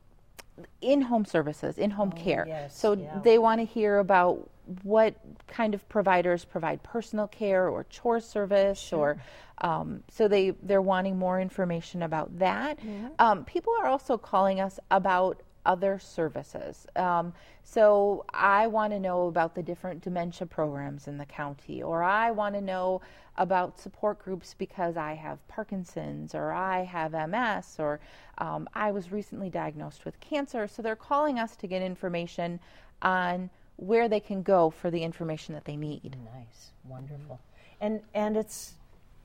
in 0.81 1.01
home 1.01 1.25
services, 1.25 1.77
in 1.77 1.91
home 1.91 2.13
oh, 2.15 2.17
care. 2.17 2.45
Yes, 2.47 2.77
so 2.77 2.93
yeah. 2.93 3.19
they 3.23 3.37
want 3.37 3.59
to 3.59 3.65
hear 3.65 3.99
about 3.99 4.49
what 4.83 5.15
kind 5.47 5.73
of 5.73 5.87
providers 5.89 6.45
provide 6.45 6.83
personal 6.83 7.27
care 7.27 7.67
or 7.67 7.85
chore 7.85 8.19
service 8.19 8.79
sure. 8.79 8.99
or 8.99 9.21
um, 9.59 10.03
so 10.09 10.27
they 10.27 10.51
they're 10.63 10.81
wanting 10.81 11.17
more 11.17 11.39
information 11.39 12.01
about 12.01 12.39
that. 12.39 12.79
Mm-hmm. 12.79 13.07
Um, 13.19 13.45
people 13.45 13.73
are 13.79 13.87
also 13.87 14.17
calling 14.17 14.59
us 14.59 14.79
about 14.89 15.41
other 15.65 15.99
services. 15.99 16.87
Um, 16.95 17.33
so 17.63 18.25
I 18.33 18.67
want 18.67 18.93
to 18.93 18.99
know 18.99 19.27
about 19.27 19.55
the 19.55 19.63
different 19.63 20.01
dementia 20.01 20.47
programs 20.47 21.07
in 21.07 21.17
the 21.17 21.25
county, 21.25 21.83
or 21.83 22.03
I 22.03 22.31
want 22.31 22.55
to 22.55 22.61
know 22.61 23.01
about 23.37 23.79
support 23.79 24.19
groups 24.19 24.55
because 24.57 24.97
I 24.97 25.13
have 25.13 25.45
Parkinson's, 25.47 26.35
or 26.35 26.51
I 26.51 26.83
have 26.83 27.11
MS, 27.11 27.75
or 27.79 27.99
um, 28.39 28.67
I 28.73 28.91
was 28.91 29.11
recently 29.11 29.49
diagnosed 29.49 30.03
with 30.03 30.19
cancer. 30.19 30.67
So 30.67 30.81
they're 30.81 30.95
calling 30.95 31.39
us 31.39 31.55
to 31.57 31.67
get 31.67 31.81
information 31.81 32.59
on 33.01 33.49
where 33.81 34.07
they 34.07 34.19
can 34.19 34.43
go 34.43 34.69
for 34.69 34.91
the 34.91 35.03
information 35.03 35.55
that 35.55 35.65
they 35.65 35.75
need. 35.75 36.15
Nice, 36.33 36.71
wonderful, 36.87 37.39
and 37.81 38.01
and 38.13 38.37
it's. 38.37 38.75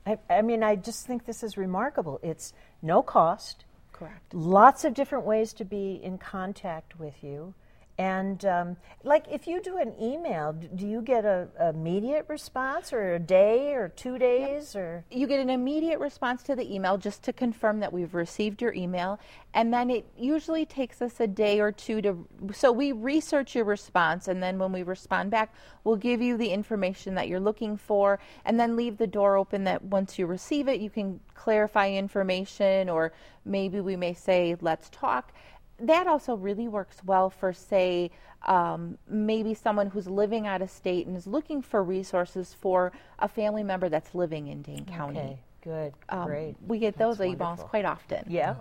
I, 0.06 0.18
I 0.30 0.42
mean, 0.42 0.62
I 0.62 0.76
just 0.76 1.06
think 1.06 1.26
this 1.26 1.42
is 1.42 1.56
remarkable. 1.56 2.20
It's 2.22 2.52
no 2.80 3.02
cost. 3.02 3.64
Correct. 3.92 4.32
Lots 4.32 4.84
of 4.84 4.94
different 4.94 5.24
ways 5.24 5.52
to 5.54 5.64
be 5.64 6.00
in 6.02 6.18
contact 6.18 6.98
with 6.98 7.22
you. 7.22 7.54
And 7.98 8.44
um, 8.44 8.76
like 9.04 9.24
if 9.30 9.46
you 9.46 9.62
do 9.62 9.78
an 9.78 9.94
email, 10.00 10.52
do 10.52 10.86
you 10.86 11.00
get 11.00 11.24
a, 11.24 11.48
immediate 11.70 12.26
response 12.28 12.92
or 12.92 13.14
a 13.14 13.18
day 13.18 13.72
or 13.72 13.88
two 13.88 14.18
days 14.18 14.74
yep. 14.74 14.82
or? 14.82 15.04
You 15.10 15.26
get 15.26 15.40
an 15.40 15.48
immediate 15.48 15.98
response 15.98 16.42
to 16.44 16.54
the 16.54 16.74
email 16.74 16.98
just 16.98 17.22
to 17.22 17.32
confirm 17.32 17.80
that 17.80 17.92
we've 17.92 18.14
received 18.14 18.60
your 18.60 18.74
email. 18.74 19.18
And 19.54 19.72
then 19.72 19.88
it 19.88 20.04
usually 20.18 20.66
takes 20.66 21.00
us 21.00 21.20
a 21.20 21.26
day 21.26 21.60
or 21.60 21.72
two 21.72 22.02
to 22.02 22.26
so 22.52 22.70
we 22.70 22.92
research 22.92 23.54
your 23.54 23.64
response 23.64 24.28
and 24.28 24.42
then 24.42 24.58
when 24.58 24.72
we 24.72 24.82
respond 24.82 25.30
back 25.30 25.54
we'll 25.84 25.96
give 25.96 26.20
you 26.20 26.36
the 26.36 26.48
information 26.48 27.14
that 27.14 27.28
you're 27.28 27.40
looking 27.40 27.76
for 27.76 28.18
and 28.44 28.58
then 28.58 28.76
leave 28.76 28.98
the 28.98 29.06
door 29.06 29.36
open 29.36 29.64
that 29.64 29.82
once 29.82 30.18
you 30.18 30.26
receive 30.26 30.68
it 30.68 30.80
you 30.80 30.90
can 30.90 31.18
clarify 31.34 31.90
information 31.90 32.88
or 32.88 33.12
maybe 33.44 33.80
we 33.80 33.96
may 33.96 34.12
say 34.12 34.56
let's 34.60 34.88
talk 34.90 35.32
that 35.78 36.06
also 36.06 36.36
really 36.36 36.68
works 36.68 37.02
well 37.04 37.30
for, 37.30 37.52
say, 37.52 38.10
um, 38.46 38.96
maybe 39.08 39.54
someone 39.54 39.88
who's 39.88 40.06
living 40.06 40.46
out 40.46 40.62
of 40.62 40.70
state 40.70 41.06
and 41.06 41.16
is 41.16 41.26
looking 41.26 41.62
for 41.62 41.82
resources 41.82 42.54
for 42.60 42.92
a 43.18 43.28
family 43.28 43.62
member 43.62 43.88
that's 43.88 44.14
living 44.14 44.48
in 44.48 44.62
Dane 44.62 44.84
County. 44.84 45.18
Okay, 45.18 45.38
good, 45.62 45.92
um, 46.08 46.26
great. 46.26 46.54
We 46.66 46.78
get 46.78 46.96
those 46.96 47.18
emails 47.18 47.58
quite 47.58 47.84
often. 47.84 48.24
Yeah. 48.28 48.56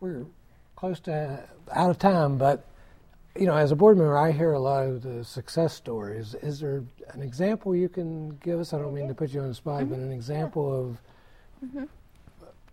We're 0.00 0.24
close 0.76 1.00
to 1.00 1.42
out 1.72 1.90
of 1.90 1.98
time, 1.98 2.38
but 2.38 2.64
you 3.36 3.46
know, 3.46 3.56
as 3.56 3.72
a 3.72 3.76
board 3.76 3.96
member, 3.96 4.16
I 4.16 4.30
hear 4.30 4.52
a 4.52 4.60
lot 4.60 4.86
of 4.86 5.02
the 5.02 5.24
success 5.24 5.74
stories. 5.74 6.34
Is 6.34 6.60
there 6.60 6.84
an 7.08 7.20
example 7.20 7.74
you 7.74 7.88
can 7.88 8.36
give 8.36 8.60
us? 8.60 8.72
I 8.72 8.78
don't 8.78 8.94
mean 8.94 9.08
to 9.08 9.14
put 9.14 9.30
you 9.30 9.40
on 9.40 9.48
the 9.48 9.54
spot, 9.54 9.82
mm-hmm. 9.82 9.90
but 9.90 9.98
an 9.98 10.12
example 10.12 10.96
yeah. 11.62 11.66
of 11.66 11.70
mm-hmm. 11.70 11.84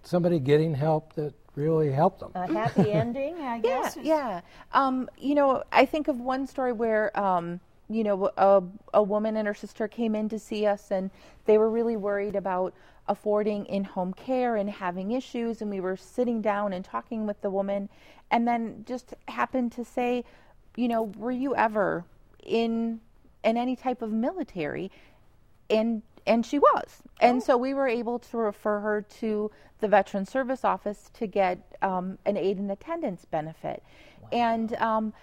somebody 0.03 0.39
getting 0.39 0.75
help 0.75 1.13
that 1.13 1.33
really 1.55 1.91
helped 1.91 2.19
them. 2.19 2.31
A 2.35 2.47
happy 2.47 2.91
ending, 2.91 3.35
I 3.41 3.59
guess. 3.59 3.97
Yeah, 3.97 4.03
yeah. 4.03 4.41
Um, 4.73 5.09
you 5.17 5.35
know, 5.35 5.63
I 5.71 5.85
think 5.85 6.07
of 6.07 6.19
one 6.19 6.47
story 6.47 6.73
where, 6.73 7.17
um, 7.19 7.59
you 7.89 8.03
know, 8.03 8.31
a, 8.37 8.63
a 8.93 9.03
woman 9.03 9.37
and 9.37 9.47
her 9.47 9.53
sister 9.53 9.87
came 9.87 10.15
in 10.15 10.29
to 10.29 10.39
see 10.39 10.65
us, 10.65 10.91
and 10.91 11.11
they 11.45 11.57
were 11.57 11.69
really 11.69 11.97
worried 11.97 12.35
about 12.35 12.73
affording 13.07 13.65
in-home 13.65 14.13
care 14.13 14.55
and 14.55 14.69
having 14.69 15.11
issues. 15.11 15.61
And 15.61 15.69
we 15.69 15.79
were 15.81 15.97
sitting 15.97 16.41
down 16.41 16.73
and 16.73 16.85
talking 16.85 17.27
with 17.27 17.41
the 17.41 17.49
woman, 17.49 17.89
and 18.29 18.47
then 18.47 18.85
just 18.87 19.13
happened 19.27 19.71
to 19.73 19.83
say, 19.83 20.23
you 20.75 20.87
know, 20.87 21.03
were 21.03 21.31
you 21.31 21.55
ever 21.55 22.05
in 22.43 23.01
in 23.43 23.57
any 23.57 23.75
type 23.75 24.01
of 24.01 24.11
military? 24.11 24.91
And 25.69 26.01
and 26.25 26.45
she 26.45 26.59
was. 26.59 27.01
And 27.19 27.37
oh. 27.37 27.45
so 27.45 27.57
we 27.57 27.73
were 27.73 27.87
able 27.87 28.19
to 28.19 28.37
refer 28.37 28.79
her 28.79 29.01
to 29.19 29.51
the 29.79 29.87
Veteran 29.87 30.25
Service 30.25 30.63
Office 30.63 31.09
to 31.13 31.27
get 31.27 31.75
um, 31.81 32.17
an 32.25 32.37
aid 32.37 32.57
and 32.57 32.71
attendance 32.71 33.25
benefit. 33.25 33.83
Wow. 34.21 34.29
And, 34.31 34.75
um, 34.75 35.13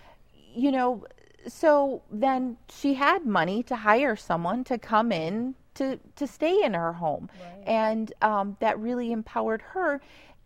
you 0.54 0.72
know, 0.72 1.04
so 1.46 2.02
then 2.10 2.56
she 2.68 2.94
had 2.94 3.24
money 3.24 3.62
to 3.64 3.76
hire 3.76 4.16
someone 4.16 4.64
to 4.64 4.78
come 4.78 5.12
in 5.12 5.54
to, 5.74 5.98
to 6.16 6.26
stay 6.26 6.62
in 6.64 6.74
her 6.74 6.92
home. 6.92 7.30
Right. 7.40 7.68
And 7.68 8.12
um, 8.20 8.56
that 8.60 8.78
really 8.78 9.12
empowered 9.12 9.62
her. 9.62 10.00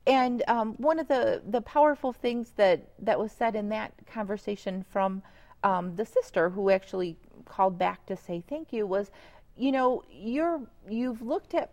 And 0.07 0.43
um, 0.49 0.75
one 0.75 0.99
of 0.99 1.09
the, 1.09 1.43
the 1.49 1.61
powerful 1.63 2.13
things 2.13 2.53
that, 2.57 2.83
that 2.99 3.19
was 3.19 3.33
said 3.33 3.55
in 3.55 3.69
that 3.71 3.93
conversation 4.07 4.85
from 4.91 5.23
um, 5.65 5.95
the 5.97 6.05
sister 6.05 6.51
who 6.51 6.71
actually 6.71 7.17
called 7.45 7.79
back 7.79 8.05
to 8.07 8.17
say 8.17 8.43
thank 8.49 8.73
you 8.73 8.87
was 8.87 9.11
you 9.57 9.73
know, 9.73 10.03
you're 10.11 10.61
you've 10.89 11.23
looked 11.23 11.55
at 11.55 11.71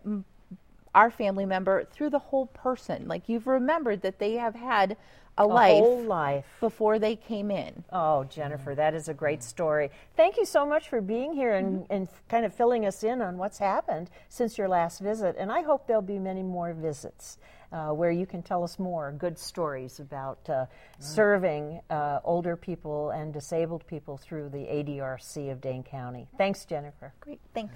our 0.94 1.10
family 1.10 1.46
member 1.46 1.84
through 1.84 2.10
the 2.10 2.18
whole 2.18 2.46
person. 2.46 3.06
Like 3.08 3.28
you've 3.28 3.46
remembered 3.46 4.02
that 4.02 4.18
they 4.18 4.34
have 4.34 4.54
had 4.54 4.96
a, 5.40 5.44
a 5.44 5.46
life, 5.46 6.06
life 6.06 6.44
before 6.60 6.98
they 6.98 7.16
came 7.16 7.50
in. 7.50 7.84
Oh, 7.92 8.24
Jennifer, 8.24 8.74
that 8.74 8.94
is 8.94 9.08
a 9.08 9.14
great 9.14 9.42
story. 9.42 9.90
Thank 10.16 10.36
you 10.36 10.44
so 10.44 10.66
much 10.66 10.88
for 10.88 11.00
being 11.00 11.32
here 11.32 11.54
and, 11.54 11.80
mm-hmm. 11.80 11.92
and 11.92 12.08
kind 12.28 12.44
of 12.44 12.54
filling 12.54 12.86
us 12.86 13.02
in 13.02 13.22
on 13.22 13.38
what's 13.38 13.58
happened 13.58 14.10
since 14.28 14.58
your 14.58 14.68
last 14.68 15.00
visit. 15.00 15.36
And 15.38 15.50
I 15.50 15.62
hope 15.62 15.86
there'll 15.86 16.02
be 16.02 16.18
many 16.18 16.42
more 16.42 16.72
visits 16.72 17.38
uh, 17.72 17.90
where 17.90 18.10
you 18.10 18.26
can 18.26 18.42
tell 18.42 18.64
us 18.64 18.78
more 18.78 19.12
good 19.12 19.38
stories 19.38 20.00
about 20.00 20.48
uh, 20.48 20.66
serving 20.98 21.80
uh, 21.90 22.20
older 22.24 22.56
people 22.56 23.10
and 23.10 23.32
disabled 23.32 23.86
people 23.86 24.16
through 24.16 24.48
the 24.48 24.58
ADRC 24.58 25.52
of 25.52 25.60
Dane 25.60 25.82
County. 25.82 26.26
Thanks, 26.36 26.64
Jennifer. 26.64 27.12
Great, 27.20 27.40
thanks. 27.54 27.74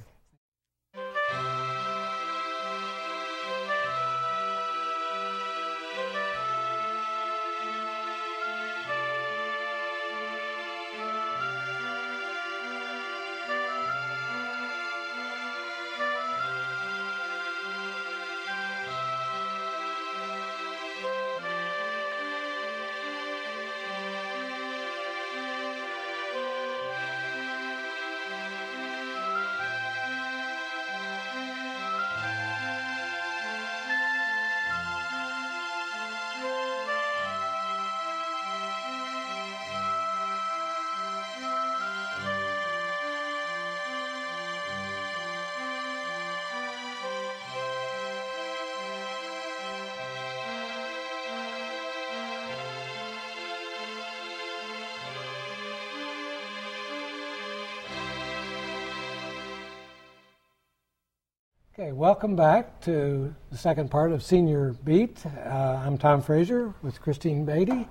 Okay, 61.84 61.92
welcome 61.92 62.34
back 62.34 62.80
to 62.80 63.34
the 63.50 63.58
second 63.58 63.90
part 63.90 64.10
of 64.10 64.22
Senior 64.22 64.72
Beat. 64.86 65.22
Uh, 65.26 65.82
I'm 65.84 65.98
Tom 65.98 66.22
Frazier 66.22 66.72
with 66.80 66.98
Christine 66.98 67.44
Beatty. 67.44 67.86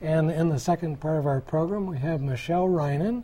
And 0.00 0.28
in 0.28 0.48
the 0.48 0.58
second 0.58 1.00
part 1.00 1.18
of 1.18 1.26
our 1.28 1.40
program, 1.40 1.86
we 1.86 1.98
have 1.98 2.20
Michelle 2.20 2.66
Reinen, 2.66 3.22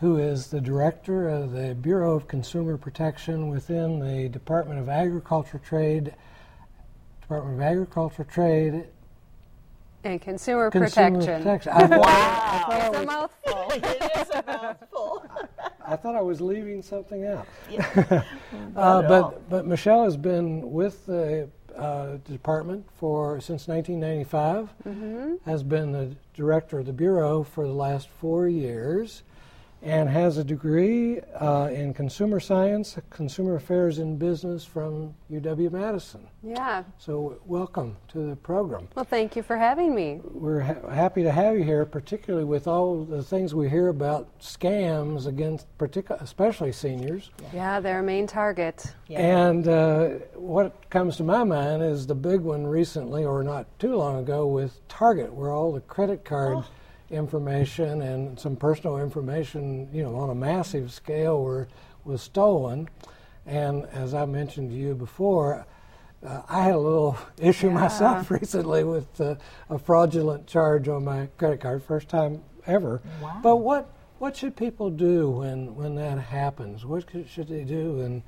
who 0.00 0.16
is 0.16 0.46
the 0.46 0.58
director 0.58 1.28
of 1.28 1.52
the 1.52 1.74
Bureau 1.74 2.16
of 2.16 2.26
Consumer 2.28 2.78
Protection 2.78 3.48
within 3.48 3.98
the 3.98 4.30
Department 4.30 4.80
of 4.80 4.88
Agriculture 4.88 5.60
Trade, 5.62 6.14
Department 7.20 7.56
of 7.56 7.60
Agriculture 7.60 8.24
Trade 8.24 8.86
and 10.04 10.20
Consumer, 10.20 10.70
Consumer 10.70 11.10
Protection. 11.10 11.42
Protection. 11.42 11.72
I 11.74 11.98
Wow. 11.98 12.64
I 12.68 12.86
It's 12.86 12.96
a 12.96 13.04
mouthful. 13.04 13.70
it 13.74 14.12
is 14.16 14.30
a 14.30 14.44
mouthful. 14.46 15.26
I 15.92 15.96
thought 15.96 16.16
I 16.16 16.22
was 16.22 16.40
leaving 16.40 16.80
something 16.80 17.26
out. 17.26 17.46
Not 17.70 18.24
Uh, 18.74 19.02
but 19.02 19.50
but 19.50 19.66
Michelle 19.66 20.04
has 20.04 20.16
been 20.16 20.72
with 20.72 21.04
the 21.04 21.50
uh, 21.76 22.16
department 22.24 22.86
for 22.96 23.40
since 23.40 23.68
1995. 23.68 24.70
Mm-hmm. 24.86 25.50
Has 25.50 25.62
been 25.62 25.92
the 25.92 26.16
director 26.34 26.78
of 26.78 26.86
the 26.86 26.94
bureau 26.94 27.42
for 27.42 27.66
the 27.66 27.74
last 27.74 28.08
four 28.08 28.48
years, 28.48 29.22
and 29.82 30.08
has 30.08 30.38
a 30.38 30.44
degree 30.44 31.20
uh, 31.40 31.68
in 31.72 31.92
consumer 31.92 32.38
science, 32.38 32.96
consumer 33.10 33.56
affairs, 33.56 33.98
and 33.98 34.16
business 34.18 34.64
from 34.64 35.12
UW 35.30 35.72
Madison. 35.72 36.28
Yeah. 36.42 36.84
So 36.98 37.40
welcome 37.46 37.96
to 38.08 38.28
the 38.30 38.36
program. 38.36 38.86
Well, 38.94 39.04
thank 39.04 39.34
you 39.34 39.42
for 39.42 39.56
having 39.56 39.92
me. 39.94 40.20
We're 40.22 40.60
ha- 40.60 40.88
happy 40.88 41.24
to 41.24 41.32
have 41.32 41.56
you 41.56 41.64
here, 41.64 41.84
particularly 41.84 42.44
with 42.44 42.68
all 42.68 43.04
the 43.04 43.24
things 43.24 43.54
we 43.56 43.68
hear 43.68 43.88
about 43.88 44.38
scams 44.38 45.26
against, 45.26 45.66
particu- 45.78 46.20
especially 46.22 46.70
seniors. 46.70 47.30
Yeah, 47.52 47.80
they're 47.80 48.00
a 48.00 48.04
main 48.04 48.28
target. 48.28 48.94
Yeah. 49.08 49.20
And 49.48 49.66
uh, 49.66 50.08
what 50.34 50.88
comes 50.90 51.16
to 51.16 51.24
my 51.24 51.42
mind 51.42 51.82
is 51.82 52.06
the 52.06 52.14
big 52.14 52.40
one 52.40 52.64
recently, 52.66 53.24
or 53.24 53.42
not 53.42 53.66
too 53.80 53.96
long 53.96 54.18
ago, 54.20 54.46
with 54.46 54.86
Target, 54.88 55.32
where 55.32 55.50
all 55.50 55.72
the 55.72 55.80
credit 55.80 56.24
card 56.24 56.58
Oh. 56.58 56.64
Information 57.12 58.02
and 58.02 58.38
some 58.38 58.56
personal 58.56 58.98
information, 58.98 59.88
you 59.92 60.02
know, 60.02 60.16
on 60.16 60.30
a 60.30 60.34
massive 60.34 60.92
scale, 60.92 61.42
were 61.42 61.68
was 62.04 62.22
stolen. 62.22 62.88
And 63.46 63.86
as 63.86 64.14
I 64.14 64.24
mentioned 64.24 64.70
to 64.70 64.76
you 64.76 64.94
before, 64.94 65.66
uh, 66.24 66.42
I 66.48 66.64
had 66.64 66.74
a 66.74 66.78
little 66.78 67.16
issue 67.38 67.70
myself 67.70 68.30
recently 68.30 68.84
with 68.84 69.20
uh, 69.20 69.36
a 69.68 69.78
fraudulent 69.78 70.46
charge 70.46 70.88
on 70.88 71.04
my 71.04 71.28
credit 71.36 71.60
card, 71.60 71.82
first 71.82 72.08
time 72.08 72.42
ever. 72.66 73.02
Wow. 73.20 73.40
But 73.42 73.56
what 73.56 73.90
what 74.18 74.36
should 74.36 74.54
people 74.56 74.90
do 74.90 75.30
when 75.30 75.74
when 75.74 75.96
that 75.96 76.18
happens? 76.18 76.84
What 76.84 77.04
should 77.28 77.48
they 77.48 77.64
do? 77.64 78.00
And 78.00 78.22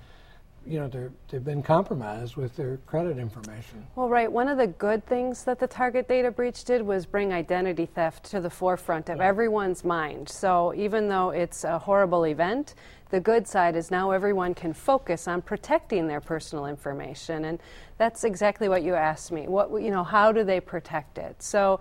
you 0.67 0.81
know, 0.81 0.89
they're, 0.89 1.13
they've 1.29 1.45
been 1.45 1.63
compromised 1.63 2.37
with 2.37 2.57
their 2.57 2.79
credit 2.87 3.19
information. 3.19 3.87
Well, 3.97 4.09
right. 4.09 4.31
One 4.31 4.49
of 4.49 4.59
the 4.59 4.67
good 4.67 5.05
things 5.07 5.45
that 5.45 5.59
the 5.59 5.67
Target 5.67 6.09
data 6.09 6.31
breach 6.31 6.65
did 6.65 6.83
was 6.83 7.07
bring 7.07 7.33
identity 7.33 7.87
theft 7.87 8.25
to 8.31 8.41
the 8.41 8.51
forefront 8.51 9.09
of 9.09 9.21
everyone's 9.21 9.85
mind. 9.85 10.29
So 10.29 10.75
even 10.75 11.09
though 11.09 11.31
it's 11.31 11.65
a 11.65 11.79
horrible 11.79 12.25
event, 12.25 12.75
the 13.11 13.21
good 13.21 13.47
side 13.47 13.77
is 13.77 13.91
now 13.91 14.11
everyone 14.11 14.55
can 14.55 14.73
focus 14.73 15.29
on 15.29 15.43
protecting 15.43 16.09
their 16.09 16.21
personal 16.21 16.67
information, 16.67 17.45
and 17.45 17.61
that's 17.97 18.25
exactly 18.25 18.69
what 18.69 18.83
you 18.83 18.95
asked 18.95 19.31
me. 19.31 19.47
What 19.47 19.71
you 19.81 19.91
know, 19.91 20.03
how 20.03 20.33
do 20.33 20.45
they 20.45 20.61
protect 20.61 21.19
it? 21.19 21.43
So. 21.43 21.81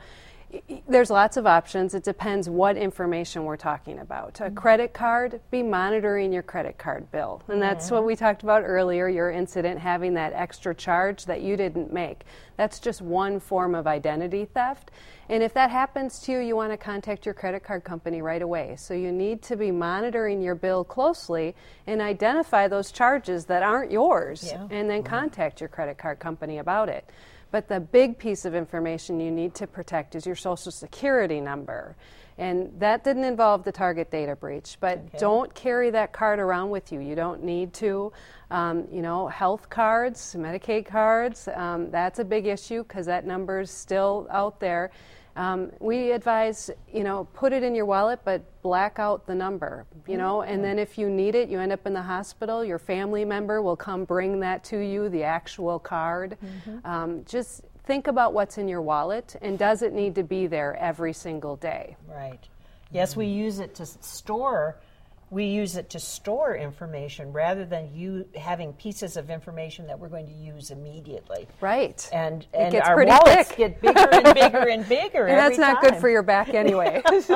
There's 0.88 1.10
lots 1.10 1.38
of 1.38 1.48
options. 1.48 1.96
It 1.96 2.04
depends 2.04 2.48
what 2.48 2.78
information 2.78 3.46
we're 3.46 3.58
talking 3.58 4.00
about. 4.00 4.40
A 4.40 4.44
mm-hmm. 4.44 4.56
credit 4.56 4.94
card, 4.94 5.42
be 5.50 5.64
monitoring 5.64 6.32
your 6.32 6.44
credit 6.44 6.78
card 6.78 7.12
bill. 7.12 7.42
And 7.48 7.62
that's 7.62 7.90
what 7.90 8.06
we 8.06 8.16
talked 8.16 8.44
about 8.44 8.64
earlier 8.64 9.08
your 9.10 9.32
incident 9.32 9.80
having 9.80 10.14
that 10.14 10.34
extra 10.34 10.76
charge 10.76 11.26
that 11.26 11.42
you 11.42 11.58
didn't 11.58 11.92
make. 11.92 12.24
That's 12.58 12.80
just 12.80 13.02
one 13.02 13.40
form 13.40 13.74
of 13.74 13.88
identity 13.88 14.46
theft. 14.46 14.92
And 15.30 15.42
if 15.42 15.54
that 15.56 15.72
happens 15.72 16.20
to 16.20 16.34
you, 16.34 16.40
you 16.40 16.56
want 16.56 16.72
to 16.72 16.78
contact 16.78 17.26
your 17.26 17.34
credit 17.34 17.64
card 17.64 17.84
company 17.84 18.22
right 18.22 18.42
away. 18.42 18.76
So 18.78 18.94
you 18.94 19.12
need 19.12 19.42
to 19.44 19.56
be 19.56 19.72
monitoring 19.72 20.42
your 20.42 20.56
bill 20.56 20.84
closely 20.84 21.56
and 21.88 22.02
identify 22.02 22.68
those 22.68 22.92
charges 22.92 23.46
that 23.46 23.64
aren't 23.64 23.92
yours 23.92 24.50
Yeah. 24.52 24.68
and 24.70 24.90
then 24.90 25.02
mm-hmm. 25.02 25.16
contact 25.16 25.62
your 25.62 25.70
credit 25.70 25.98
card 25.98 26.20
company 26.20 26.60
about 26.60 26.90
it. 26.90 27.10
But 27.54 27.68
the 27.68 27.80
big 27.80 28.18
piece 28.18 28.46
of 28.46 28.56
information 28.56 29.20
you 29.20 29.30
need 29.30 29.54
to 29.56 29.68
protect 29.68 30.16
is 30.16 30.26
your 30.26 30.36
social 30.36 30.72
security 30.72 31.40
number. 31.40 31.96
And 32.40 32.72
that 32.80 33.04
didn't 33.04 33.26
involve 33.26 33.64
the 33.64 33.72
target 33.72 34.10
data 34.10 34.36
breach, 34.36 34.78
but 34.80 35.20
don't 35.20 35.54
carry 35.54 35.92
that 35.92 36.14
card 36.14 36.40
around 36.40 36.72
with 36.72 36.92
you. 36.92 37.00
You 37.00 37.14
don't 37.14 37.44
need 37.44 37.72
to. 37.74 38.12
Um, 38.50 38.88
you 38.92 39.04
know, 39.04 39.28
health 39.28 39.70
cards, 39.70 40.36
Medicaid 40.36 40.88
cards, 40.88 41.48
um, 41.54 41.92
that's 41.92 42.18
a 42.18 42.26
big 42.26 42.48
issue 42.48 42.82
because 42.82 43.06
that 43.06 43.28
number 43.28 43.60
is 43.60 43.70
still 43.70 44.28
out 44.32 44.60
there. 44.60 44.90
Um, 45.36 45.72
we 45.80 46.12
advise, 46.12 46.70
you 46.92 47.04
know, 47.04 47.26
put 47.34 47.54
it 47.54 47.64
in 47.64 47.74
your 47.74 47.86
wallet, 47.86 48.20
but 48.24 48.44
black 48.62 49.00
out 49.00 49.26
the 49.26 49.34
number, 49.34 49.86
you 50.08 50.18
know, 50.18 50.44
and 50.44 50.64
then 50.64 50.78
if 50.78 50.98
you 50.98 51.10
need 51.10 51.34
it, 51.34 51.50
you 51.50 51.60
end 51.60 51.72
up 51.72 51.88
in 51.88 51.94
the 51.94 52.02
hospital, 52.02 52.64
your 52.64 52.78
family 52.78 53.26
member 53.26 53.62
will 53.62 53.76
come 53.76 54.06
bring 54.06 54.40
that 54.42 54.64
to 54.66 54.78
you, 54.78 55.10
the 55.10 55.24
actual 55.24 55.80
card. 55.80 56.38
Um, 56.86 57.26
just 57.26 57.62
think 57.86 58.08
about 58.08 58.34
what's 58.34 58.58
in 58.58 58.68
your 58.68 58.82
wallet 58.82 59.36
and 59.42 59.58
does 59.58 59.82
it 59.82 59.94
need 59.94 60.16
to 60.16 60.24
be 60.24 60.48
there 60.48 60.76
every 60.76 61.14
single 61.14 61.56
day? 61.56 61.96
Right. 62.08 62.40
Yes, 62.92 63.16
we 63.16 63.26
use 63.26 63.60
it 63.60 63.76
to 63.76 63.86
store. 63.86 64.78
We 65.34 65.46
use 65.46 65.76
it 65.78 65.90
to 65.90 66.00
store 66.00 66.56
information 66.56 67.34
rather 67.34 67.66
than 67.66 67.90
you 67.92 68.28
having 68.36 68.72
pieces 68.74 69.18
of 69.18 69.32
information 69.32 69.88
that 69.88 69.98
we're 69.98 70.08
going 70.10 70.28
to 70.28 70.34
use 70.34 70.70
immediately. 70.70 71.48
Right. 71.60 72.08
And 72.14 72.44
It 72.44 72.50
and 72.54 72.72
gets 72.72 72.88
our 72.88 72.96
pretty 72.96 73.10
wallets 73.12 73.50
thick. 73.50 73.58
get 73.58 73.82
bigger 73.82 74.08
and 74.12 74.34
bigger 74.36 74.70
and 74.70 74.88
bigger. 74.88 75.26
and 75.26 75.38
that's 75.40 75.58
every 75.58 75.74
not 75.74 75.82
good 75.82 75.96
for 75.96 76.08
your 76.10 76.22
back 76.22 76.50
anyway. 76.54 77.02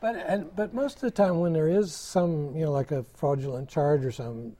But 0.00 0.16
and, 0.26 0.56
but 0.56 0.74
most 0.74 0.96
of 0.96 1.02
the 1.02 1.12
time, 1.12 1.38
when 1.38 1.52
there 1.52 1.68
is 1.68 1.94
some, 1.94 2.56
you 2.56 2.64
know, 2.64 2.72
like 2.72 2.90
a 2.90 3.04
fraudulent 3.14 3.68
charge 3.68 4.04
or 4.04 4.10
something, 4.10 4.56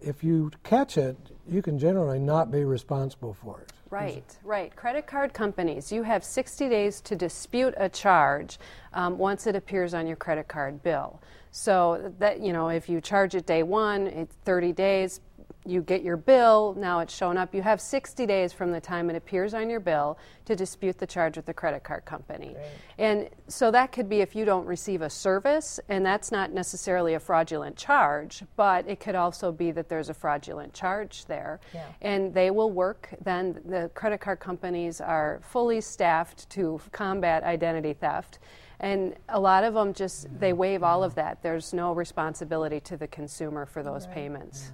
if 0.00 0.24
you 0.24 0.50
catch 0.64 0.98
it, 0.98 1.16
you 1.48 1.62
can 1.62 1.78
generally 1.78 2.18
not 2.18 2.50
be 2.50 2.64
responsible 2.64 3.34
for 3.34 3.60
it. 3.60 3.72
Right, 3.90 4.36
right. 4.44 4.74
Credit 4.76 5.06
card 5.06 5.32
companies, 5.32 5.90
you 5.90 6.02
have 6.02 6.22
60 6.22 6.68
days 6.68 7.00
to 7.02 7.16
dispute 7.16 7.74
a 7.76 7.88
charge 7.88 8.58
um, 8.92 9.18
once 9.18 9.46
it 9.46 9.56
appears 9.56 9.94
on 9.94 10.06
your 10.06 10.16
credit 10.16 10.48
card 10.48 10.82
bill. 10.82 11.20
So 11.50 12.12
that 12.18 12.40
you 12.40 12.52
know, 12.52 12.68
if 12.68 12.88
you 12.88 13.00
charge 13.00 13.34
it 13.34 13.46
day 13.46 13.62
one, 13.62 14.06
it's 14.06 14.34
30 14.44 14.72
days. 14.72 15.20
You 15.68 15.82
get 15.82 16.02
your 16.02 16.16
bill. 16.16 16.74
Now 16.78 17.00
it's 17.00 17.14
shown 17.14 17.36
up. 17.36 17.54
You 17.54 17.62
have 17.62 17.80
60 17.80 18.24
days 18.24 18.52
from 18.52 18.72
the 18.72 18.80
time 18.80 19.10
it 19.10 19.16
appears 19.16 19.52
on 19.52 19.68
your 19.68 19.80
bill 19.80 20.18
to 20.46 20.56
dispute 20.56 20.98
the 20.98 21.06
charge 21.06 21.36
with 21.36 21.44
the 21.44 21.52
credit 21.52 21.84
card 21.84 22.06
company. 22.06 22.56
And 22.96 23.28
so 23.48 23.70
that 23.70 23.92
could 23.92 24.08
be 24.08 24.20
if 24.20 24.34
you 24.34 24.46
don't 24.46 24.66
receive 24.66 25.02
a 25.02 25.10
service, 25.10 25.78
and 25.88 26.04
that's 26.04 26.32
not 26.32 26.52
necessarily 26.52 27.14
a 27.14 27.20
fraudulent 27.20 27.76
charge, 27.76 28.42
but 28.56 28.88
it 28.88 28.98
could 28.98 29.14
also 29.14 29.52
be 29.52 29.70
that 29.72 29.90
there's 29.90 30.08
a 30.08 30.14
fraudulent 30.14 30.72
charge 30.72 31.26
there. 31.26 31.60
Yeah. 31.74 31.84
And 32.00 32.32
they 32.32 32.50
will 32.50 32.70
work, 32.70 33.14
then 33.22 33.60
the 33.66 33.90
credit 33.94 34.20
card 34.20 34.40
companies 34.40 35.00
are 35.02 35.40
fully 35.42 35.82
staffed 35.82 36.48
to 36.50 36.80
combat 36.92 37.42
identity 37.44 37.92
theft. 37.92 38.38
And 38.80 39.16
a 39.28 39.40
lot 39.40 39.64
of 39.64 39.74
them 39.74 39.92
just, 39.92 40.28
they 40.38 40.52
waive 40.52 40.82
all 40.82 41.02
of 41.02 41.14
that. 41.16 41.42
There's 41.42 41.72
no 41.72 41.92
responsibility 41.92 42.80
to 42.80 42.96
the 42.96 43.08
consumer 43.08 43.66
for 43.66 43.82
those 43.82 44.06
payments. 44.06 44.72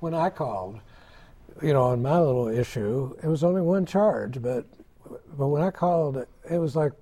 When 0.00 0.12
I 0.12 0.28
called, 0.28 0.80
you 1.62 1.72
know, 1.72 1.84
on 1.84 2.02
my 2.02 2.20
little 2.20 2.48
issue, 2.48 3.16
it 3.22 3.28
was 3.28 3.42
only 3.42 3.62
one 3.62 3.86
charge, 3.86 4.42
but 4.42 4.66
but 5.38 5.46
when 5.46 5.62
I 5.62 5.70
called, 5.70 6.16
it 6.50 6.58
was 6.58 6.74
like 6.74 6.92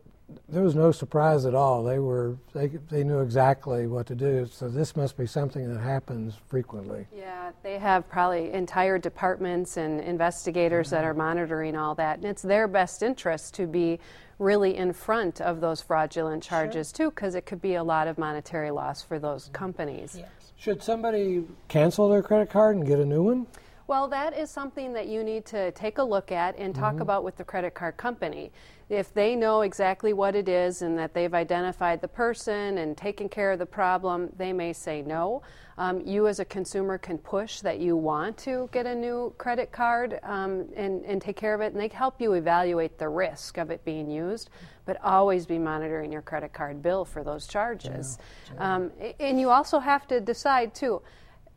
there 0.48 0.62
was 0.62 0.74
no 0.74 0.90
surprise 0.90 1.44
at 1.44 1.54
all. 1.54 1.82
They 1.82 1.98
were 1.98 2.36
they 2.52 2.68
they 2.68 3.04
knew 3.04 3.20
exactly 3.20 3.86
what 3.86 4.06
to 4.06 4.14
do. 4.14 4.46
So 4.50 4.68
this 4.68 4.96
must 4.96 5.16
be 5.16 5.26
something 5.26 5.72
that 5.72 5.80
happens 5.80 6.34
frequently. 6.48 7.06
Yeah, 7.14 7.52
they 7.62 7.78
have 7.78 8.08
probably 8.08 8.52
entire 8.52 8.98
departments 8.98 9.76
and 9.76 10.00
investigators 10.00 10.90
that 10.90 11.00
mm-hmm. 11.00 11.08
are 11.08 11.14
monitoring 11.14 11.76
all 11.76 11.94
that. 11.96 12.18
And 12.18 12.26
it's 12.26 12.42
their 12.42 12.66
best 12.68 13.02
interest 13.02 13.54
to 13.54 13.66
be 13.66 14.00
really 14.38 14.76
in 14.76 14.92
front 14.92 15.40
of 15.40 15.60
those 15.60 15.80
fraudulent 15.80 16.42
charges, 16.42 16.90
too, 16.90 17.10
because 17.10 17.34
it 17.34 17.46
could 17.46 17.60
be 17.60 17.74
a 17.74 17.84
lot 17.84 18.08
of 18.08 18.18
monetary 18.18 18.70
loss 18.70 19.02
for 19.02 19.18
those 19.18 19.44
mm-hmm. 19.44 19.54
companies. 19.54 20.16
Yes. 20.18 20.28
Should 20.56 20.82
somebody 20.82 21.44
cancel 21.68 22.08
their 22.08 22.22
credit 22.22 22.50
card 22.50 22.76
and 22.76 22.86
get 22.86 22.98
a 22.98 23.04
new 23.04 23.22
one? 23.22 23.46
Well, 23.86 24.08
that 24.08 24.36
is 24.36 24.50
something 24.50 24.94
that 24.94 25.08
you 25.08 25.22
need 25.22 25.44
to 25.46 25.70
take 25.72 25.98
a 25.98 26.02
look 26.02 26.32
at 26.32 26.56
and 26.56 26.74
talk 26.74 27.00
about 27.00 27.22
with 27.22 27.36
the 27.36 27.44
credit 27.44 27.74
card 27.74 27.98
company. 27.98 28.50
If 28.88 29.12
they 29.12 29.36
know 29.36 29.60
exactly 29.60 30.14
what 30.14 30.34
it 30.34 30.48
is 30.48 30.80
and 30.80 30.98
that 30.98 31.12
they've 31.12 31.32
identified 31.34 32.00
the 32.00 32.08
person 32.08 32.78
and 32.78 32.96
taken 32.96 33.28
care 33.28 33.52
of 33.52 33.58
the 33.58 33.66
problem, 33.66 34.30
they 34.36 34.54
may 34.54 34.72
say 34.72 35.02
no. 35.02 35.42
Um, 35.76 36.00
you, 36.06 36.28
as 36.28 36.40
a 36.40 36.44
consumer, 36.44 36.96
can 36.96 37.18
push 37.18 37.60
that 37.60 37.78
you 37.78 37.96
want 37.96 38.38
to 38.38 38.70
get 38.72 38.86
a 38.86 38.94
new 38.94 39.34
credit 39.36 39.70
card 39.70 40.18
um, 40.22 40.66
and, 40.76 41.04
and 41.04 41.20
take 41.20 41.36
care 41.36 41.54
of 41.54 41.60
it, 41.60 41.72
and 41.72 41.80
they 41.80 41.88
help 41.88 42.20
you 42.20 42.34
evaluate 42.34 42.96
the 42.98 43.08
risk 43.08 43.58
of 43.58 43.70
it 43.70 43.84
being 43.84 44.10
used. 44.10 44.50
But 44.86 45.02
always 45.02 45.46
be 45.46 45.58
monitoring 45.58 46.12
your 46.12 46.22
credit 46.22 46.52
card 46.52 46.82
bill 46.82 47.04
for 47.04 47.24
those 47.24 47.46
charges. 47.46 48.18
Um, 48.58 48.92
and 49.18 49.40
you 49.40 49.50
also 49.50 49.78
have 49.78 50.06
to 50.08 50.20
decide, 50.20 50.74
too 50.74 51.02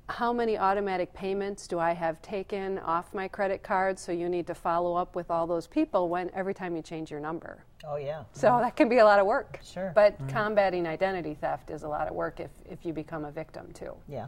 how 0.09 0.31
many 0.31 0.57
automatic 0.57 1.13
payments 1.13 1.67
do 1.67 1.79
I 1.79 1.91
have 1.91 2.21
taken 2.21 2.79
off 2.79 3.13
my 3.13 3.27
credit 3.27 3.61
card? 3.61 3.99
So 3.99 4.11
you 4.11 4.29
need 4.29 4.47
to 4.47 4.55
follow 4.55 4.95
up 4.95 5.15
with 5.15 5.29
all 5.29 5.45
those 5.45 5.67
people 5.67 6.07
when 6.07 6.31
every 6.33 6.53
time 6.53 6.75
you 6.75 6.81
change 6.81 7.11
your 7.11 7.19
number. 7.19 7.63
Oh, 7.85 7.97
yeah. 7.97 8.23
So 8.31 8.49
mm-hmm. 8.49 8.63
that 8.63 8.75
can 8.75 8.87
be 8.87 8.99
a 8.99 9.05
lot 9.05 9.19
of 9.19 9.25
work. 9.25 9.59
Sure. 9.63 9.91
But 9.93 10.17
mm-hmm. 10.17 10.29
combating 10.29 10.87
identity 10.87 11.33
theft 11.33 11.69
is 11.69 11.83
a 11.83 11.89
lot 11.89 12.07
of 12.07 12.15
work 12.15 12.39
if, 12.39 12.51
if 12.69 12.85
you 12.85 12.93
become 12.93 13.25
a 13.25 13.31
victim 13.31 13.71
too. 13.73 13.93
Yeah. 14.07 14.27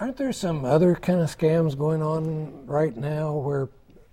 Aren't 0.00 0.16
there 0.16 0.32
some 0.32 0.64
other 0.64 0.94
kind 0.94 1.20
of 1.20 1.36
scams 1.36 1.76
going 1.76 2.02
on 2.02 2.66
right 2.66 2.96
now 2.96 3.34
where 3.34 3.68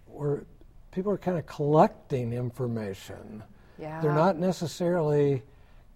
where 0.08 0.44
people 0.92 1.12
are 1.12 1.18
kind 1.18 1.38
of 1.38 1.46
collecting 1.48 2.34
information? 2.34 3.44
Yeah. 3.80 4.00
They're 4.02 4.14
not 4.14 4.38
necessarily 4.38 5.42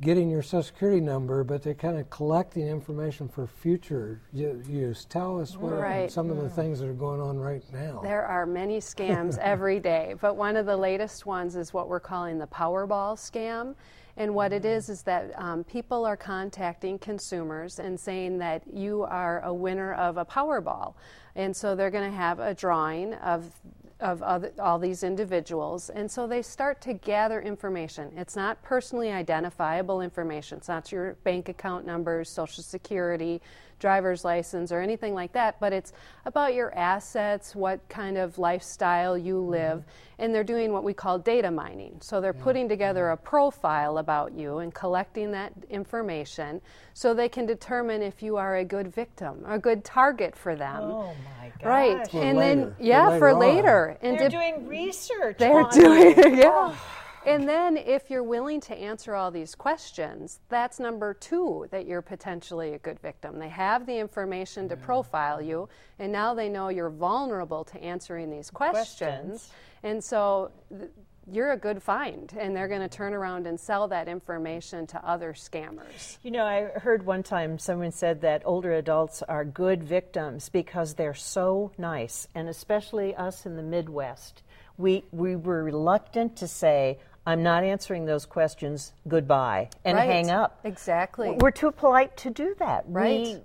getting 0.01 0.29
your 0.29 0.41
social 0.41 0.63
security 0.63 0.99
number, 0.99 1.43
but 1.43 1.63
they're 1.63 1.73
kind 1.73 1.97
of 1.97 2.10
collecting 2.10 2.67
information 2.67 3.29
for 3.29 3.47
future 3.47 4.21
use. 4.34 5.05
Tell 5.05 5.39
us 5.39 5.55
what 5.58 5.71
are 5.71 5.79
Right. 5.79 6.12
some 6.12 6.29
of 6.29 6.38
the 6.38 6.49
things 6.49 6.79
that 6.79 6.89
are 6.89 6.93
going 6.93 7.21
on 7.21 7.39
right 7.39 7.63
now. 7.71 8.01
There 8.03 8.25
are 8.25 8.45
many 8.45 8.79
scams 8.79 9.38
every 9.38 9.79
day, 9.79 10.15
but 10.19 10.36
one 10.36 10.58
of 10.58 10.65
the 10.65 10.75
latest 10.75 11.25
ones 11.25 11.55
is 11.55 11.73
what 11.73 11.88
we're 11.88 12.01
calling 12.01 12.38
the 12.39 12.47
Powerball 12.47 13.15
scam. 13.15 13.75
And 14.17 14.34
what 14.34 14.53
it 14.53 14.63
is 14.63 14.88
is 14.89 15.01
that 15.03 15.38
um, 15.38 15.63
people 15.65 16.05
are 16.05 16.15
contacting 16.15 16.97
consumers 16.99 17.79
and 17.79 17.99
saying 17.99 18.38
that 18.38 18.63
you 18.71 19.03
are 19.03 19.41
a 19.41 19.53
winner 19.53 19.93
of 19.93 20.17
a 20.17 20.25
Powerball. 20.25 20.93
And 21.36 21.55
so 21.55 21.75
they're 21.75 21.91
going 21.91 22.10
to 22.10 22.15
have 22.15 22.39
a 22.39 22.53
drawing 22.53 23.13
of 23.15 23.51
of 23.99 24.21
other, 24.21 24.51
all 24.60 24.77
these 24.77 25.03
individuals. 25.03 25.89
And 25.89 26.10
so 26.12 26.27
they 26.27 26.41
start 26.41 26.81
to 26.81 26.93
gather 26.93 27.41
information. 27.41 28.12
It's 28.17 28.36
not 28.36 28.62
personally 28.62 29.12
identifiable 29.12 30.01
information. 30.01 30.58
It's 30.58 30.67
not 30.67 30.91
your 30.91 31.13
bank 31.23 31.49
account 31.49 31.86
numbers, 31.86 32.29
social 32.29 32.63
security, 32.63 33.41
driver's 33.86 34.26
license, 34.26 34.71
or 34.71 34.82
anything 34.82 35.13
like 35.13 35.32
that, 35.34 35.60
but 35.60 35.71
it's 35.71 35.93
about 36.26 36.56
your 36.56 36.74
assets, 36.76 37.54
what 37.54 37.80
kind 37.88 38.17
of 38.17 38.39
lifestyle 38.39 39.15
you 39.15 39.36
mm-hmm. 39.36 39.52
live. 39.52 39.84
And 40.17 40.34
they're 40.34 40.43
doing 40.43 40.74
what 40.74 40.84
we 40.84 40.91
call 40.91 41.19
data 41.19 41.52
mining. 41.52 41.98
So 42.02 42.19
they're 42.19 42.34
putting 42.34 42.67
together 42.67 43.04
mm-hmm. 43.04 43.13
a 43.13 43.30
profile 43.30 44.00
about 44.00 44.34
you 44.34 44.58
and 44.58 44.74
collecting 44.74 45.32
that 45.34 45.54
information 45.69 46.62
so 46.95 47.13
they 47.13 47.30
can 47.30 47.45
determine 47.45 48.02
if 48.02 48.24
you 48.24 48.38
are 48.38 48.56
a 48.56 48.65
good 48.65 48.88
victim, 48.91 49.43
a 49.45 49.60
good 49.60 49.84
target 49.84 50.36
for 50.36 50.56
them. 50.56 50.82
Oh, 50.82 51.13
my 51.39 51.52
gosh. 51.60 51.63
Right, 51.63 52.10
For 52.10 52.24
and 52.24 52.39
later, 52.39 52.56
then 52.56 52.76
for 52.76 52.84
yeah, 52.84 53.08
later 53.08 53.19
for 53.19 53.34
later, 53.36 53.98
and 54.02 54.17
They're 54.17 54.30
dep- 54.30 54.41
doing 54.41 54.67
research. 54.67 55.38
they're 55.38 55.62
on 55.62 55.69
doing 55.69 56.17
you. 56.17 56.38
yeah. 56.41 56.52
Oh. 56.52 57.05
And 57.25 57.49
then 57.49 57.77
if 57.77 58.09
you're 58.09 58.23
willing 58.23 58.61
to 58.61 58.75
answer 58.75 59.15
all 59.15 59.31
these 59.31 59.55
questions, 59.55 60.39
that's 60.49 60.79
number 60.79 61.13
two 61.13 61.67
that 61.71 61.88
you're 61.88 62.01
potentially 62.01 62.73
a 62.73 62.79
good 62.79 62.99
victim. 62.99 63.39
They 63.39 63.49
have 63.49 63.85
the 63.85 63.97
information 63.97 64.69
to 64.69 64.77
profile 64.77 65.41
you, 65.41 65.67
and 65.99 66.11
now 66.11 66.33
they 66.33 66.49
know 66.49 66.69
you're 66.69 66.89
vulnerable 66.89 67.63
to 67.65 67.83
answering 67.83 68.29
these 68.29 68.49
questions. 68.49 68.85
Questions. 68.85 69.51
And 69.83 70.03
so 70.03 70.51
th- 70.69 70.91
you're 71.31 71.53
a 71.53 71.57
good 71.57 71.81
find, 71.81 72.31
and 72.38 72.55
they're 72.55 72.67
going 72.67 72.81
to 72.81 72.88
turn 72.88 73.13
around 73.13 73.47
and 73.47 73.59
sell 73.59 73.88
that 73.88 74.07
information 74.07 74.85
to 74.88 75.03
other 75.03 75.33
scammers. 75.33 76.17
You 76.21 76.31
know, 76.31 76.45
I 76.45 76.65
heard 76.79 77.05
one 77.05 77.23
time 77.23 77.57
someone 77.57 77.91
said 77.91 78.21
that 78.21 78.43
older 78.45 78.73
adults 78.73 79.23
are 79.23 79.43
good 79.43 79.83
victims 79.83 80.49
because 80.49 80.93
they're 80.93 81.15
so 81.15 81.71
nice, 81.77 82.27
and 82.35 82.47
especially 82.47 83.15
us 83.15 83.45
in 83.47 83.55
the 83.55 83.63
Midwest. 83.63 84.43
We, 84.77 85.03
we 85.11 85.35
were 85.35 85.63
reluctant 85.63 86.35
to 86.38 86.47
say, 86.47 86.99
I'm 87.25 87.41
not 87.41 87.63
answering 87.63 88.05
those 88.05 88.25
questions, 88.25 88.93
goodbye, 89.07 89.69
and 89.83 89.97
Right. 89.97 90.09
hang 90.09 90.29
up. 90.29 90.59
Exactly. 90.63 91.31
We're 91.31 91.51
too 91.51 91.71
polite 91.71 92.15
to 92.17 92.29
do 92.29 92.55
that. 92.59 92.85
Right. 92.88 93.19
We 93.19 93.41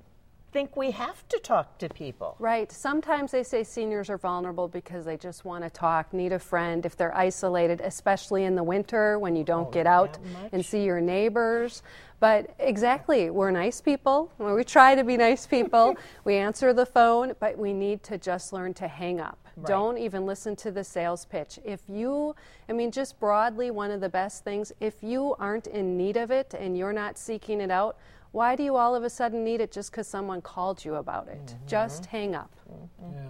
think 0.52 0.76
we 0.76 0.90
have 0.90 1.26
to 1.28 1.38
talk 1.38 1.78
to 1.78 1.88
people. 1.88 2.36
Right. 2.38 2.70
Sometimes 2.70 3.30
they 3.30 3.42
say 3.42 3.62
seniors 3.62 4.10
are 4.10 4.18
vulnerable 4.18 4.68
because 4.68 5.04
they 5.04 5.16
just 5.16 5.44
want 5.44 5.64
to 5.64 5.70
talk, 5.70 6.12
need 6.12 6.32
a 6.32 6.38
friend, 6.38 6.84
if 6.84 6.96
they're 6.96 7.16
isolated, 7.16 7.80
especially 7.80 8.44
in 8.44 8.56
the 8.56 8.62
winter 8.62 9.18
when 9.18 9.36
you 9.36 9.44
don't 9.44 9.68
oh, 9.68 9.70
get 9.70 9.86
out 9.86 10.18
and 10.52 10.64
see 10.64 10.84
your 10.84 11.00
neighbors. 11.00 11.82
But 12.18 12.54
exactly, 12.58 13.30
we're 13.30 13.50
nice 13.50 13.80
people. 13.80 14.30
We 14.38 14.62
try 14.64 14.94
to 14.94 15.04
be 15.04 15.16
nice 15.16 15.46
people. 15.46 15.96
we 16.24 16.36
answer 16.36 16.74
the 16.74 16.84
phone, 16.84 17.34
but 17.40 17.56
we 17.56 17.72
need 17.72 18.02
to 18.04 18.18
just 18.18 18.52
learn 18.52 18.74
to 18.74 18.88
hang 18.88 19.20
up. 19.20 19.38
Don't 19.64 19.98
even 19.98 20.26
listen 20.26 20.56
to 20.56 20.70
the 20.70 20.84
sales 20.84 21.24
pitch. 21.24 21.58
If 21.64 21.80
you, 21.88 22.34
I 22.68 22.72
mean, 22.72 22.90
just 22.90 23.18
broadly, 23.20 23.70
one 23.70 23.90
of 23.90 24.00
the 24.00 24.08
best 24.08 24.44
things, 24.44 24.72
if 24.80 25.02
you 25.02 25.34
aren't 25.38 25.66
in 25.66 25.96
need 25.96 26.16
of 26.16 26.30
it 26.30 26.54
and 26.58 26.76
you're 26.76 26.92
not 26.92 27.18
seeking 27.18 27.60
it 27.60 27.70
out, 27.70 27.96
why 28.32 28.54
do 28.56 28.62
you 28.62 28.76
all 28.76 28.94
of 28.94 29.02
a 29.02 29.10
sudden 29.10 29.42
need 29.44 29.60
it 29.60 29.72
just 29.72 29.90
because 29.90 30.06
someone 30.06 30.40
called 30.40 30.84
you 30.84 30.96
about 30.96 31.28
it? 31.28 31.44
Mm-hmm. 31.46 31.66
Just 31.66 32.06
hang 32.06 32.34
up. 32.34 32.54
Mm-hmm. 32.72 33.12
Yeah. 33.12 33.20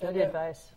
Good 0.00 0.10
And, 0.10 0.20
advice. 0.20 0.72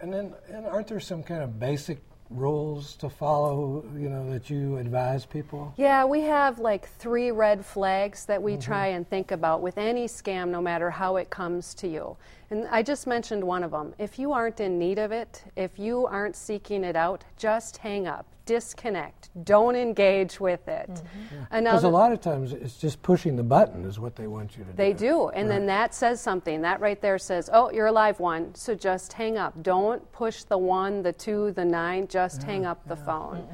And 0.00 0.12
then, 0.12 0.34
and 0.48 0.66
aren't 0.66 0.88
there 0.88 1.00
some 1.00 1.22
kind 1.22 1.42
of 1.42 1.58
basic 1.58 1.98
rules 2.30 2.94
to 2.96 3.08
follow? 3.08 3.84
You 3.96 4.08
know 4.08 4.30
that 4.30 4.50
you 4.50 4.76
advise 4.76 5.24
people. 5.24 5.72
Yeah, 5.76 6.04
we 6.04 6.20
have 6.22 6.58
like 6.58 6.88
three 6.88 7.30
red 7.30 7.64
flags 7.64 8.24
that 8.26 8.42
we 8.42 8.52
mm-hmm. 8.52 8.60
try 8.60 8.86
and 8.88 9.08
think 9.08 9.30
about 9.30 9.62
with 9.62 9.78
any 9.78 10.06
scam, 10.06 10.48
no 10.48 10.60
matter 10.60 10.90
how 10.90 11.16
it 11.16 11.30
comes 11.30 11.74
to 11.74 11.88
you. 11.88 12.16
And 12.50 12.66
I 12.70 12.82
just 12.82 13.06
mentioned 13.06 13.44
one 13.44 13.62
of 13.62 13.70
them. 13.72 13.94
If 13.98 14.18
you 14.18 14.32
aren't 14.32 14.60
in 14.60 14.78
need 14.78 14.98
of 14.98 15.12
it, 15.12 15.44
if 15.56 15.78
you 15.78 16.06
aren't 16.06 16.36
seeking 16.36 16.84
it 16.84 16.96
out, 16.96 17.24
just 17.36 17.76
hang 17.78 18.06
up, 18.06 18.26
disconnect, 18.48 19.28
don't 19.44 19.76
engage 19.76 20.40
with 20.40 20.66
it. 20.68 20.88
Because 20.88 21.46
Another, 21.50 21.86
a 21.86 21.90
lot 21.90 22.12
of 22.12 22.20
times 22.22 22.54
it's 22.54 22.78
just 22.78 23.02
pushing 23.02 23.36
the 23.36 23.42
button 23.42 23.84
is 23.84 24.00
what 24.00 24.16
they 24.16 24.26
want 24.26 24.56
you 24.56 24.64
to 24.64 24.72
They 24.72 24.94
do. 24.94 24.98
They 24.98 25.06
do. 25.06 25.28
And 25.28 25.50
then 25.50 25.66
that 25.66 25.94
says 25.94 26.18
something. 26.18 26.62
That 26.62 26.80
right 26.80 26.98
there 26.98 27.18
says, 27.18 27.50
oh, 27.52 27.70
you're 27.70 27.88
a 27.88 27.92
live 27.92 28.20
one. 28.20 28.54
So 28.54 28.74
just 28.74 29.12
hang 29.12 29.36
up. 29.36 29.62
Don't 29.62 30.10
push 30.12 30.44
the 30.44 30.56
one, 30.56 31.02
the 31.02 31.12
two, 31.12 31.52
the 31.52 31.64
nine. 31.64 32.08
Just 32.08 32.42
hang 32.42 32.64
up 32.64 32.80
the 32.88 32.96
phone. 32.96 33.46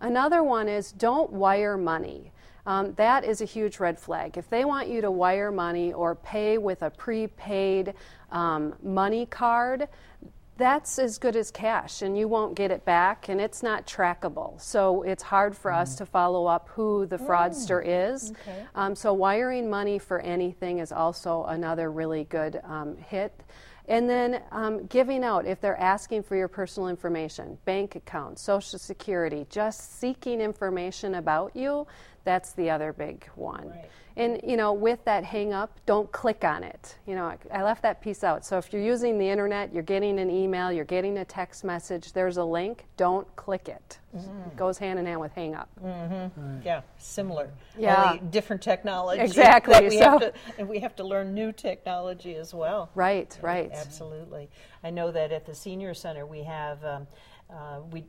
Another 0.00 0.44
one 0.44 0.68
is 0.68 0.92
don't 0.92 1.32
wire 1.32 1.76
money. 1.76 2.30
Um, 2.66 2.94
that 2.94 3.24
is 3.24 3.40
a 3.40 3.44
huge 3.44 3.80
red 3.80 3.98
flag. 3.98 4.38
If 4.38 4.48
they 4.48 4.64
want 4.64 4.88
you 4.88 5.00
to 5.00 5.10
wire 5.10 5.50
money 5.50 5.92
or 5.92 6.14
pay 6.14 6.58
with 6.58 6.82
a 6.82 6.90
prepaid 6.90 7.94
um, 8.30 8.74
money 8.82 9.26
card, 9.26 9.88
that's 10.56 10.98
as 10.98 11.18
good 11.18 11.36
as 11.36 11.50
cash 11.50 12.02
and 12.02 12.16
you 12.16 12.28
won't 12.28 12.54
get 12.54 12.70
it 12.70 12.84
back 12.84 13.28
and 13.28 13.40
it's 13.40 13.62
not 13.62 13.86
trackable. 13.86 14.60
So 14.60 15.02
it's 15.02 15.22
hard 15.22 15.56
for 15.56 15.70
us 15.72 15.96
to 15.96 16.06
follow 16.06 16.46
up 16.46 16.68
who 16.70 17.06
the 17.06 17.18
fraudster 17.18 17.82
is. 17.84 18.32
Um, 18.74 18.94
so 18.94 19.12
wiring 19.12 19.68
money 19.68 19.98
for 19.98 20.20
anything 20.20 20.78
is 20.78 20.92
also 20.92 21.44
another 21.44 21.90
really 21.90 22.24
good 22.24 22.60
um, 22.64 22.96
hit. 22.96 23.42
And 23.88 24.10
then 24.10 24.42
um, 24.50 24.86
giving 24.86 25.22
out 25.22 25.46
if 25.46 25.60
they're 25.60 25.78
asking 25.78 26.24
for 26.24 26.34
your 26.36 26.48
personal 26.48 26.88
information 26.88 27.56
bank 27.64 27.94
account 27.94 28.38
social 28.38 28.78
security 28.78 29.46
just 29.48 30.00
seeking 30.00 30.40
information 30.40 31.14
about 31.16 31.54
you 31.54 31.86
that's 32.26 32.52
the 32.52 32.68
other 32.68 32.92
big 32.92 33.24
one 33.36 33.72
and 34.18 34.40
you 34.44 34.56
know 34.56 34.72
with 34.72 35.02
that 35.04 35.22
hang 35.24 35.52
up 35.52 35.78
don't 35.86 36.10
click 36.12 36.44
on 36.44 36.62
it 36.64 36.96
you 37.06 37.14
know 37.14 37.24
I, 37.24 37.38
I 37.52 37.62
left 37.62 37.82
that 37.82 38.02
piece 38.02 38.22
out 38.24 38.44
so 38.44 38.58
if 38.58 38.72
you're 38.72 38.82
using 38.82 39.16
the 39.18 39.28
internet 39.28 39.72
you're 39.72 39.82
getting 39.84 40.18
an 40.18 40.28
email 40.30 40.70
you're 40.72 40.84
getting 40.84 41.18
a 41.18 41.24
text 41.24 41.62
message 41.64 42.12
there's 42.12 42.36
a 42.36 42.44
link 42.44 42.84
don't 42.96 43.26
click 43.36 43.68
it 43.68 43.98
it 44.14 44.56
goes 44.56 44.76
hand 44.78 44.98
in 44.98 45.06
hand 45.06 45.20
with 45.20 45.32
hang 45.32 45.54
up 45.54 45.68
Yeah, 46.64 46.80
similar. 46.98 47.50
Yeah. 47.78 48.12
Only 48.12 48.22
different 48.30 48.62
technology. 48.62 49.20
Exactly, 49.20 49.74
that 49.74 49.82
we 49.90 49.96
have 49.98 50.12
so- 50.22 50.30
to, 50.30 50.32
and 50.58 50.68
we 50.68 50.78
have 50.80 50.96
to 50.96 51.04
learn 51.04 51.34
new 51.34 51.52
technology 51.52 52.34
as 52.34 52.54
well. 52.54 52.88
right 52.94 53.38
right 53.42 53.70
Absolutely. 53.74 54.48
I 54.82 54.88
know 54.90 55.10
that 55.12 55.32
at 55.32 55.44
the 55.44 55.54
senior 55.54 55.92
center 55.94 56.24
we 56.24 56.44
have. 56.44 56.82
Um, 56.84 57.06
uh, 57.48 57.80
we 57.92 58.04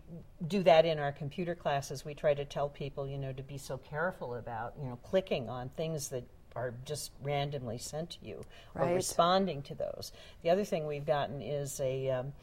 do 0.47 0.63
that 0.63 0.85
in 0.85 0.99
our 0.99 1.11
computer 1.11 1.55
classes. 1.55 2.03
We 2.03 2.13
try 2.13 2.33
to 2.33 2.45
tell 2.45 2.69
people, 2.69 3.07
you 3.07 3.17
know, 3.17 3.33
to 3.33 3.43
be 3.43 3.57
so 3.57 3.77
careful 3.77 4.35
about, 4.35 4.73
you 4.81 4.87
know, 4.87 4.97
clicking 5.03 5.49
on 5.49 5.69
things 5.69 6.09
that 6.09 6.23
are 6.55 6.73
just 6.85 7.11
randomly 7.21 7.77
sent 7.77 8.11
to 8.11 8.17
you 8.25 8.43
or 8.73 8.87
responding 8.87 9.61
to 9.63 9.75
those. 9.75 10.11
The 10.41 10.49
other 10.49 10.65
thing 10.65 10.87
we've 10.87 11.05
gotten 11.05 11.41
is 11.41 11.79
a 11.79 12.09
um, 12.09 12.33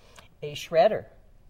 a 0.43 0.55
shredder. 0.55 1.07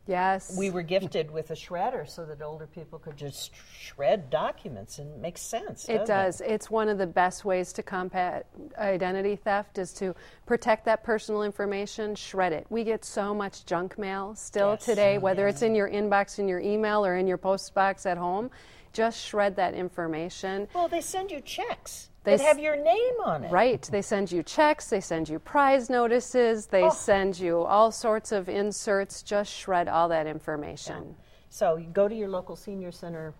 Yes 0.06 0.54
We 0.56 0.70
were 0.70 0.82
gifted 0.82 1.30
with 1.30 1.50
a 1.50 1.54
shredder 1.54 2.08
so 2.08 2.24
that 2.26 2.42
older 2.42 2.66
people 2.66 2.98
could 2.98 3.16
just 3.16 3.52
shred 3.78 4.30
documents 4.30 4.98
and 4.98 5.10
it 5.14 5.18
makes 5.20 5.40
sense. 5.40 5.88
It 5.88 6.06
does. 6.06 6.40
It's 6.40 6.70
one 6.70 6.88
of 6.88 6.98
the 6.98 7.06
best 7.06 7.44
ways 7.44 7.72
to 7.74 7.82
combat 7.82 8.46
identity 8.78 9.36
theft 9.36 9.78
is 9.78 9.92
to 9.94 10.14
protect 10.46 10.84
that 10.86 11.02
personal 11.04 11.42
information, 11.42 12.14
shred 12.14 12.52
it. 12.52 12.66
We 12.70 12.84
get 12.84 13.04
so 13.04 13.34
much 13.34 13.64
junk 13.66 13.98
mail 13.98 14.34
still 14.34 14.72
Yes. 14.72 14.84
today, 14.84 15.16
oh, 15.16 15.20
whether 15.20 15.48
it's 15.48 15.62
in 15.62 15.74
your 15.74 15.88
inbox 15.88 16.38
in 16.38 16.48
your 16.48 16.60
email 16.60 17.04
or 17.04 17.16
in 17.16 17.26
your 17.26 17.38
post 17.38 17.74
box 17.74 18.06
at 18.06 18.18
home. 18.18 18.50
Just 18.94 19.20
shred 19.26 19.56
that 19.56 19.74
information. 19.74 20.68
Well, 20.72 20.88
they 20.88 21.00
send 21.00 21.30
you 21.30 21.40
checks 21.40 22.08
They 22.22 22.36
that 22.36 22.46
have 22.46 22.58
your 22.58 22.76
name 22.76 23.14
on 23.24 23.44
it. 23.44 23.50
Right. 23.50 23.82
They 23.82 24.00
send 24.00 24.32
you 24.32 24.42
checks, 24.42 24.88
they 24.88 25.00
send 25.00 25.28
you 25.28 25.38
prize 25.38 25.90
notices, 25.90 26.66
they 26.66 26.84
oh. 26.84 26.90
send 26.90 27.38
you 27.38 27.62
all 27.64 27.90
sorts 27.90 28.32
of 28.32 28.48
inserts. 28.48 29.22
Just 29.22 29.52
shred 29.52 29.88
all 29.88 30.08
that 30.08 30.26
information. 30.26 31.16
So 31.50 31.76
you 31.76 31.88
go 31.88 32.08
to 32.08 32.14
your 32.14 32.28
local 32.28 32.56
senior 32.56 32.92
center 32.92 33.34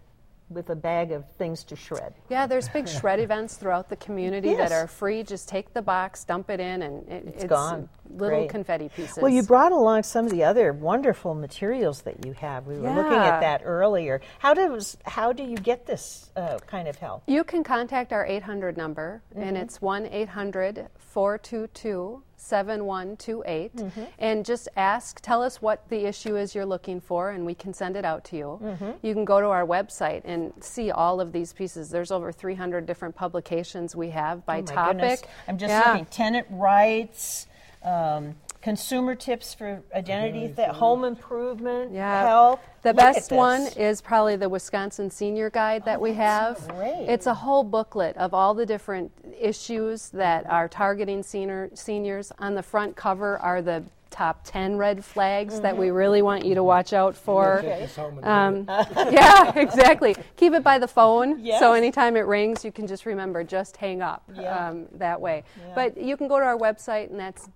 with 0.51 0.71
a 0.71 0.77
bag 0.77 1.13
of 1.13 1.29
things 1.33 1.65
to 1.65 1.77
shred. 1.77 2.15
Yeah, 2.29 2.47
there's 2.47 2.69
big 2.69 2.89
shred 2.89 3.21
events 3.29 3.57
throughout 3.57 3.89
the 3.89 3.97
community 3.97 4.51
Yes. 4.51 4.69
that 4.69 4.73
are 4.73 4.87
free. 4.87 5.23
Just 5.23 5.49
take 5.49 5.73
the 5.73 5.83
box, 5.83 6.25
dump 6.25 6.51
it 6.51 6.61
in, 6.61 6.83
and 6.83 7.09
it, 7.09 7.27
it's, 7.27 7.45
gone. 7.45 7.89
Little 8.11 8.39
Great. 8.41 8.51
confetti 8.51 8.89
pieces. 8.91 9.19
Well, 9.21 9.33
you 9.33 9.43
brought 9.43 9.73
along 9.73 10.03
some 10.05 10.25
of 10.27 10.31
the 10.31 10.45
other 10.45 10.73
wonderful 10.73 11.35
materials 11.35 12.03
that 12.03 12.25
you 12.25 12.33
have. 12.35 12.67
We 12.67 12.79
were 12.79 12.91
looking 12.95 13.13
at 13.19 13.41
that 13.41 13.63
earlier. 13.65 14.21
How 14.39 14.55
does 14.55 14.97
how 15.05 15.33
do 15.33 15.43
you 15.43 15.57
get 15.57 15.87
this 15.87 16.31
uh, 16.37 16.59
kind 16.67 16.87
of 16.87 16.97
help? 16.97 17.23
You 17.27 17.43
can 17.45 17.65
contact 17.65 18.13
our 18.13 18.25
800 18.27 18.77
number, 18.77 19.23
Mm-hmm. 19.35 19.43
and 19.43 19.57
it's 19.57 19.81
1 19.83 20.07
800 20.07 20.87
422 20.99 22.23
7128. 22.37 23.77
Mm-hmm. 23.77 24.03
And 24.19 24.45
just 24.45 24.69
ask, 24.77 25.21
tell 25.21 25.43
us 25.43 25.63
what 25.63 25.89
the 25.89 26.05
issue 26.07 26.37
is 26.37 26.55
you're 26.55 26.67
looking 26.67 27.01
for, 27.01 27.31
and 27.31 27.47
we 27.47 27.55
can 27.55 27.73
send 27.73 27.97
it 27.97 28.05
out 28.05 28.25
to 28.27 28.37
you. 28.37 28.59
Mm-hmm. 28.63 28.91
You 29.03 29.15
can 29.15 29.25
go 29.25 29.41
to 29.41 29.47
our 29.47 29.67
website 29.67 30.23
and 30.25 30.53
see 30.61 30.91
all 30.91 31.21
of 31.21 31.33
these 31.33 31.53
pieces. 31.53 31.91
There's 31.91 32.11
over 32.13 32.33
300 32.33 32.85
different 32.87 33.15
publications 33.15 33.97
we 33.97 34.11
have 34.11 34.45
by 34.47 34.59
Oh 34.59 34.63
topic. 34.63 34.97
goodness. 34.99 35.23
I'm 35.49 35.59
just 35.59 35.71
Yeah. 35.71 35.91
looking 35.93 36.07
tenant 36.07 36.47
rights, 36.51 37.47
um, 37.85 38.35
consumer 38.63 39.15
tips 39.15 39.53
for 39.53 39.83
identity, 39.95 40.49
theft, 40.49 40.75
home 40.77 41.05
improvement, 41.05 41.93
Yeah. 41.93 42.27
health. 42.27 42.61
The 42.83 42.91
Look 42.91 42.97
best 42.97 43.31
one 43.33 43.67
is 43.77 44.01
probably 44.01 44.37
the 44.37 44.49
Wisconsin 44.49 45.11
Senior 45.11 45.51
Guide 45.51 45.85
that 45.85 46.01
we 46.01 46.15
have. 46.15 46.67
great. 46.69 47.07
It's 47.09 47.27
a 47.27 47.35
whole 47.35 47.63
booklet 47.65 48.17
of 48.17 48.33
all 48.33 48.55
the 48.55 48.65
different 48.67 49.11
issues 49.39 50.09
that 50.11 50.49
are 50.51 50.69
targeting 50.69 51.23
senior, 51.23 51.71
seniors. 51.75 52.33
On 52.39 52.55
the 52.55 52.63
front 52.63 52.97
cover 52.97 53.39
are 53.39 53.61
the 53.61 53.83
top 54.15 54.41
10 54.45 54.77
red 54.77 55.05
flags 55.05 55.61
that 55.61 55.77
we 55.77 55.91
really 55.91 56.23
want 56.23 56.45
you 56.45 56.55
to 56.55 56.63
watch 56.63 56.93
out 56.93 57.17
for. 57.17 57.59
Take 57.63 57.81
this 57.81 57.97
home 57.97 58.21
and 58.23 58.71
Um, 58.71 58.87
yeah, 59.13 59.53
exactly. 59.59 60.15
Keep 60.37 60.53
it 60.55 60.63
by 60.63 60.79
the 60.79 60.87
phone, 60.87 61.41
Yes. 61.45 61.59
so 61.59 61.73
anytime 61.73 62.17
it 62.17 62.21
rings, 62.27 62.65
you 62.65 62.71
can 62.71 62.87
just 62.87 63.07
remember 63.07 63.43
just 63.43 63.77
hang 63.77 64.03
up 64.03 64.23
Yeah. 64.33 64.69
um, 64.69 64.87
that 64.93 65.21
way. 65.21 65.43
Yeah. 65.59 65.73
But 65.75 65.99
you 65.99 66.17
can 66.17 66.29
go 66.29 66.39
to 66.39 66.45
our 66.45 66.57
website, 66.57 67.11
and 67.11 67.19
that's 67.19 67.49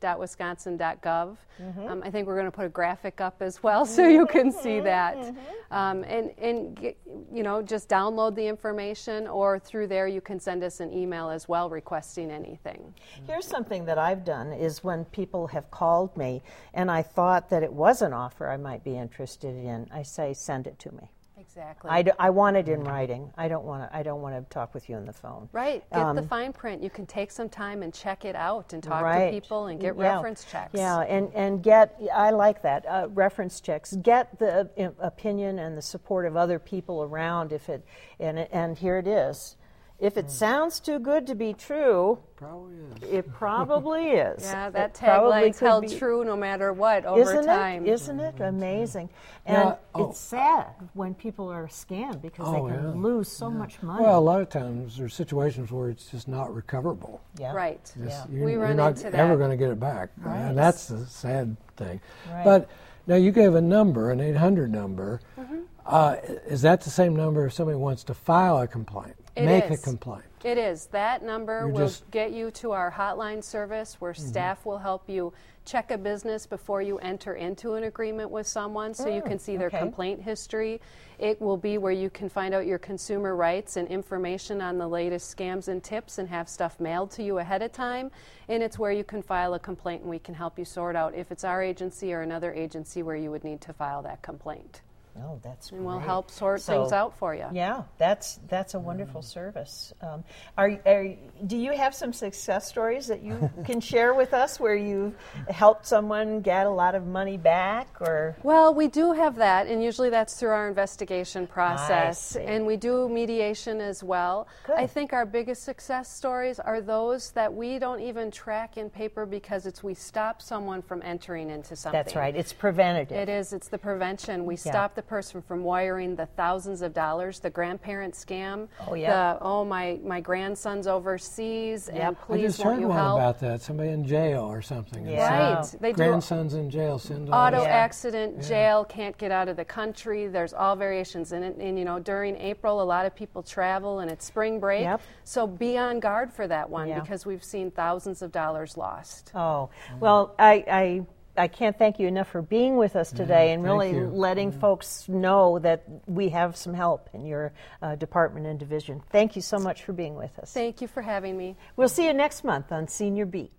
datcp.wisconsin.gov. 0.00 1.36
Mm-hmm. 1.60 1.86
Um, 1.86 2.02
I 2.04 2.10
think 2.10 2.26
we're 2.26 2.34
going 2.34 2.46
to 2.46 2.50
put 2.52 2.66
a 2.66 2.70
graphic 2.70 3.20
up 3.20 3.36
as 3.40 3.62
well, 3.62 3.86
so 3.96 4.06
you 4.06 4.26
can 4.26 4.46
Mm-hmm. 4.50 4.62
see 4.62 4.80
that. 4.80 5.34
Um, 5.70 6.04
and 6.04 6.30
and 6.38 6.76
get, 6.76 6.96
you 7.32 7.42
know, 7.42 7.62
just 7.62 7.88
download 7.88 8.34
the 8.36 8.46
information, 8.46 9.26
or 9.26 9.58
through 9.58 9.88
there 9.88 10.06
you 10.06 10.20
can 10.20 10.38
send 10.38 10.62
us 10.62 10.80
an 10.80 10.92
email 10.92 11.30
as 11.30 11.48
well 11.48 11.68
requesting 11.70 12.30
anything. 12.30 12.94
Here's 13.26 13.46
something 13.46 13.84
that 13.86 13.98
I've 13.98 14.24
done 14.24 14.52
is 14.52 14.84
when 14.84 15.04
people 15.06 15.46
have 15.48 15.70
called 15.70 16.16
me 16.16 16.42
and 16.74 16.90
I 16.90 17.02
thought 17.02 17.48
that 17.50 17.62
it 17.62 17.72
was 17.72 18.02
an 18.02 18.12
offer 18.12 18.48
I 18.48 18.56
might 18.56 18.84
be 18.84 18.96
interested 18.96 19.56
in, 19.56 19.88
I 19.92 20.02
say 20.02 20.32
send 20.34 20.66
it 20.66 20.78
to 20.80 20.92
me. 20.92 21.10
Exactly. 21.56 21.90
I, 21.90 22.02
d- 22.02 22.10
I 22.18 22.28
want 22.28 22.56
it 22.58 22.68
in 22.68 22.84
writing. 22.84 23.30
I 23.38 23.48
don't 23.48 23.64
want 23.64 23.90
to. 23.90 23.96
I 23.96 24.02
don't 24.02 24.20
want 24.20 24.34
to 24.36 24.54
talk 24.54 24.74
with 24.74 24.90
you 24.90 24.96
on 24.96 25.06
the 25.06 25.12
phone. 25.12 25.48
Right. 25.52 25.82
Get 25.90 26.14
the 26.14 26.20
Um, 26.20 26.28
fine 26.28 26.52
print. 26.52 26.82
You 26.82 26.90
can 26.90 27.06
take 27.06 27.30
some 27.30 27.48
time 27.48 27.82
and 27.82 27.94
check 27.94 28.26
it 28.26 28.36
out 28.36 28.74
and 28.74 28.82
talk 28.82 29.02
right. 29.02 29.26
to 29.26 29.30
people 29.30 29.68
and 29.68 29.80
get 29.80 29.96
Yeah. 29.96 30.14
reference 30.16 30.44
checks. 30.44 30.74
Yeah, 30.74 31.00
and, 31.00 31.32
and 31.34 31.62
get, 31.62 31.98
I 32.14 32.30
like 32.30 32.60
that, 32.62 32.84
uh, 32.86 33.08
reference 33.10 33.60
checks. 33.62 33.96
Get 33.96 34.38
the 34.38 34.68
uh, 34.78 34.90
opinion 34.98 35.58
and 35.58 35.78
the 35.78 35.82
support 35.82 36.26
of 36.26 36.36
other 36.36 36.58
people 36.58 37.02
around 37.02 37.52
if 37.52 37.70
it, 37.70 37.82
and, 38.20 38.38
it- 38.38 38.50
and 38.52 38.76
here 38.76 38.98
it 38.98 39.06
is. 39.06 39.56
If 39.98 40.18
it 40.18 40.30
sounds 40.30 40.78
too 40.78 40.98
good 40.98 41.26
to 41.26 41.34
be 41.34 41.54
true, 41.54 42.18
Probably 42.36 42.74
is. 42.74 43.02
it 43.10 43.32
probably 43.32 44.10
is. 44.10 44.42
Yeah, 44.42 44.68
that 44.68 44.92
probably 44.92 45.50
tagline's 45.52 45.58
held 45.58 45.88
be- 45.88 45.98
true 45.98 46.22
no 46.22 46.36
matter 46.36 46.70
what 46.74 47.06
over 47.06 47.24
time. 47.24 47.32
Isn't 47.38 47.46
time. 47.46 47.86
it? 47.86 47.90
Isn't 47.92 48.20
it 48.20 48.40
amazing? 48.40 49.08
And 49.46 49.56
Yeah, 49.70 49.74
oh. 49.94 50.10
it's 50.10 50.18
sad 50.20 50.66
when 50.92 51.14
people 51.14 51.48
are 51.48 51.66
scammed 51.66 52.20
because 52.20 52.46
Oh, 52.46 52.68
they 52.68 52.74
can 52.74 52.84
yeah. 52.84 52.94
lose 52.94 53.32
so 53.32 53.50
much 53.50 53.82
money. 53.82 54.04
Well, 54.04 54.18
a 54.18 54.20
lot 54.20 54.42
of 54.42 54.50
times 54.50 54.98
there's 54.98 55.14
situations 55.14 55.72
where 55.72 55.88
it's 55.88 56.10
just 56.10 56.28
not 56.28 56.54
recoverable. 56.54 57.22
yeah. 57.38 57.52
Right. 57.54 57.80
Just- 57.84 57.98
Yeah. 57.98 58.24
You're, 58.30 58.44
We 58.44 58.52
you're 58.52 58.60
run 58.62 58.76
not 58.76 59.02
into 59.02 59.16
ever 59.16 59.36
going 59.38 59.50
to 59.50 59.56
get 59.56 59.70
it 59.70 59.80
back. 59.80 60.10
Right. 60.18 60.36
And 60.36 60.58
that's 60.58 60.88
the 60.88 61.06
sad 61.06 61.56
thing. 61.78 62.00
Right. 62.30 62.44
But 62.44 62.68
now 63.06 63.16
you 63.16 63.32
gave 63.32 63.54
a 63.54 63.62
number, 63.62 64.10
an 64.10 64.20
800 64.20 64.70
number. 64.70 65.20
Mm-hmm. 65.40 65.60
Uh, 65.86 66.16
is 66.46 66.60
that 66.62 66.82
the 66.82 66.90
same 66.90 67.16
number 67.16 67.46
if 67.46 67.54
somebody 67.54 67.78
wants 67.78 68.04
to 68.04 68.12
file 68.14 68.58
a 68.58 68.66
complaint? 68.66 69.14
It 69.36 69.44
Make 69.44 69.70
is. 69.70 69.80
a 69.80 69.84
complaint. 69.84 70.24
It 70.44 70.56
is. 70.58 70.86
That 70.86 71.22
number 71.22 71.60
You're 71.60 71.68
will 71.68 71.78
just- 71.88 72.10
get 72.10 72.32
you 72.32 72.50
to 72.52 72.72
our 72.72 72.90
hotline 72.90 73.44
service 73.44 74.00
where 74.00 74.12
Mm-hmm. 74.12 74.26
staff 74.28 74.64
will 74.64 74.78
help 74.78 75.08
you 75.10 75.32
check 75.66 75.90
a 75.90 75.98
business 75.98 76.46
before 76.46 76.80
you 76.80 76.96
enter 76.98 77.34
into 77.34 77.74
an 77.74 77.84
agreement 77.84 78.30
with 78.30 78.46
someone 78.46 78.94
so 78.94 79.08
you 79.08 79.20
can 79.20 79.38
see 79.38 79.56
their 79.56 79.68
Mm, 79.68 79.74
okay. 79.74 79.78
complaint 79.80 80.22
history. 80.22 80.80
It 81.18 81.40
will 81.40 81.56
be 81.56 81.76
where 81.76 81.92
you 81.92 82.08
can 82.08 82.28
find 82.28 82.54
out 82.54 82.66
your 82.66 82.78
consumer 82.78 83.34
rights 83.34 83.76
and 83.76 83.88
information 83.88 84.62
on 84.62 84.78
the 84.78 84.86
latest 84.88 85.36
scams 85.36 85.66
and 85.68 85.82
tips 85.82 86.18
and 86.18 86.28
have 86.28 86.48
stuff 86.48 86.78
mailed 86.78 87.10
to 87.12 87.22
you 87.24 87.38
ahead 87.38 87.62
of 87.62 87.72
time. 87.72 88.10
And 88.48 88.62
it's 88.62 88.78
where 88.78 88.92
you 88.92 89.02
can 89.04 89.22
file 89.22 89.54
a 89.54 89.58
complaint 89.58 90.02
and 90.02 90.10
we 90.10 90.20
can 90.20 90.34
help 90.34 90.56
you 90.58 90.64
sort 90.64 90.94
out 90.96 91.14
if 91.14 91.32
it's 91.32 91.42
our 91.44 91.62
agency 91.62 92.14
or 92.14 92.20
another 92.22 92.54
agency 92.54 93.02
where 93.02 93.16
you 93.16 93.30
would 93.32 93.42
need 93.44 93.60
to 93.62 93.72
file 93.72 94.02
that 94.02 94.22
complaint. 94.22 94.82
Oh, 95.22 95.40
that's 95.42 95.70
And 95.72 95.84
we'll 95.84 95.98
help 95.98 96.30
sort 96.30 96.60
So- 96.60 96.72
things 96.80 96.92
out 96.92 97.16
for 97.18 97.34
you. 97.34 97.46
Yeah, 97.52 97.82
that's 97.98 98.38
that's 98.48 98.74
a 98.74 98.78
wonderful 98.78 99.22
service. 99.22 99.92
Um, 100.00 100.24
are, 100.58 100.78
are 100.86 101.14
do 101.46 101.56
you 101.56 101.72
have 101.72 101.94
some 101.94 102.12
success 102.12 102.66
stories 102.68 103.06
that 103.06 103.22
you 103.22 103.50
can 103.64 103.80
share 103.80 104.14
with 104.14 104.34
us 104.34 104.60
where 104.60 104.76
you 104.76 105.14
helped 105.48 105.86
someone 105.86 106.40
get 106.40 106.66
a 106.66 106.70
lot 106.70 106.94
of 106.94 107.06
money 107.06 107.36
back 107.36 107.88
or? 108.00 108.36
Well, 108.42 108.74
we 108.74 108.88
do 108.88 109.12
have 109.12 109.36
that, 109.36 109.66
and 109.66 109.82
usually 109.82 110.10
that's 110.10 110.34
through 110.38 110.50
our 110.50 110.68
investigation 110.68 111.46
process. 111.46 112.36
And 112.36 112.66
we 112.66 112.76
do 112.76 113.08
mediation 113.08 113.80
as 113.80 114.02
well. 114.02 114.48
Good. 114.66 114.76
I 114.76 114.86
think 114.86 115.12
our 115.12 115.24
biggest 115.26 115.62
success 115.64 116.12
stories 116.12 116.58
are 116.60 116.80
those 116.80 117.30
that 117.32 117.52
we 117.52 117.78
don't 117.78 118.00
even 118.00 118.30
track 118.30 118.76
in 118.76 118.90
paper 118.90 119.26
because 119.26 119.66
it's 119.66 119.82
we 119.82 119.94
stop 119.94 120.42
someone 120.42 120.82
from 120.82 121.02
entering 121.02 121.50
into 121.50 121.74
something. 121.76 121.98
That's 121.98 122.14
right. 122.16 122.34
It's 122.36 122.52
preventative. 122.52 123.16
It 123.16 123.28
is. 123.28 123.52
It's 123.52 123.68
the 123.68 123.78
prevention. 123.78 124.44
We 124.44 124.54
Yeah. 124.54 124.60
stop 124.72 124.94
the 124.94 125.02
person 125.06 125.42
from 125.42 125.62
wiring 125.64 126.16
the 126.16 126.26
thousands 126.26 126.82
of 126.82 126.92
dollars, 126.94 127.40
the 127.40 127.50
grandparent 127.50 128.14
scam. 128.14 128.68
Oh, 128.86 128.94
yeah. 128.94 129.34
The, 129.34 129.38
oh, 129.42 129.64
my, 129.64 129.98
my 130.04 130.20
grandson's 130.20 130.86
overseas, 130.86 131.88
and 131.88 131.98
Yep. 131.98 132.16
I 132.22 132.24
please 132.26 132.42
just 132.56 132.64
won't 132.64 132.80
heard 132.80 132.88
one 132.88 132.98
help? 132.98 133.18
about 133.18 133.40
that. 133.40 133.62
Somebody 133.62 133.90
in 133.90 134.04
jail 134.06 134.42
or 134.42 134.62
something. 134.62 135.06
Yeah. 135.06 135.54
Right. 135.56 135.74
They 135.80 135.92
do 135.92 135.96
Grandson's 135.96 136.54
in 136.54 136.70
jail. 136.70 136.98
Send 136.98 137.28
auto 137.32 137.62
Yeah. 137.62 137.68
accident, 137.68 138.42
jail, 138.42 138.84
can't 138.84 139.16
get 139.18 139.30
out 139.30 139.48
of 139.48 139.56
the 139.56 139.64
country. 139.64 140.26
There's 140.26 140.52
all 140.52 140.76
variations 140.76 141.32
in 141.32 141.42
it. 141.42 141.56
And 141.56 141.78
you 141.78 141.84
know, 141.84 141.98
during 141.98 142.36
April, 142.36 142.82
a 142.82 142.84
lot 142.84 143.06
of 143.06 143.14
people 143.14 143.42
travel, 143.42 144.00
and 144.00 144.10
it's 144.10 144.24
spring 144.24 144.60
break. 144.60 144.82
Yep. 144.82 145.00
So 145.24 145.46
be 145.46 145.78
on 145.78 146.00
guard 146.00 146.32
for 146.32 146.46
that 146.48 146.68
one 146.68 146.92
because 146.94 147.24
we've 147.26 147.44
seen 147.44 147.70
thousands 147.70 148.22
of 148.22 148.32
dollars 148.32 148.76
lost. 148.76 149.32
Oh, 149.34 149.70
well, 150.00 150.34
I, 150.38 150.64
I, 150.70 151.06
I 151.38 151.48
can't 151.48 151.76
thank 151.76 151.98
you 151.98 152.06
enough 152.06 152.28
for 152.28 152.42
being 152.42 152.76
with 152.76 152.96
us 152.96 153.12
today 153.12 153.52
and 153.52 153.62
really 153.62 153.90
you. 153.90 154.06
letting 154.06 154.52
folks 154.52 155.08
know 155.08 155.58
that 155.60 155.84
we 156.06 156.28
have 156.30 156.56
some 156.56 156.74
help 156.74 157.10
in 157.12 157.26
your 157.26 157.52
uh, 157.82 157.96
department 157.96 158.46
and 158.46 158.58
division. 158.58 159.02
Thank 159.10 159.36
you 159.36 159.42
so 159.42 159.58
much 159.58 159.82
for 159.82 159.92
being 159.92 160.14
with 160.14 160.38
us. 160.38 160.52
Thank 160.52 160.80
you 160.80 160.88
for 160.88 161.02
having 161.02 161.36
me. 161.36 161.56
We'll 161.76 161.88
see 161.88 162.06
you 162.06 162.12
next 162.12 162.44
month 162.44 162.72
on 162.72 162.88
Senior 162.88 163.26
Beat. 163.26 163.52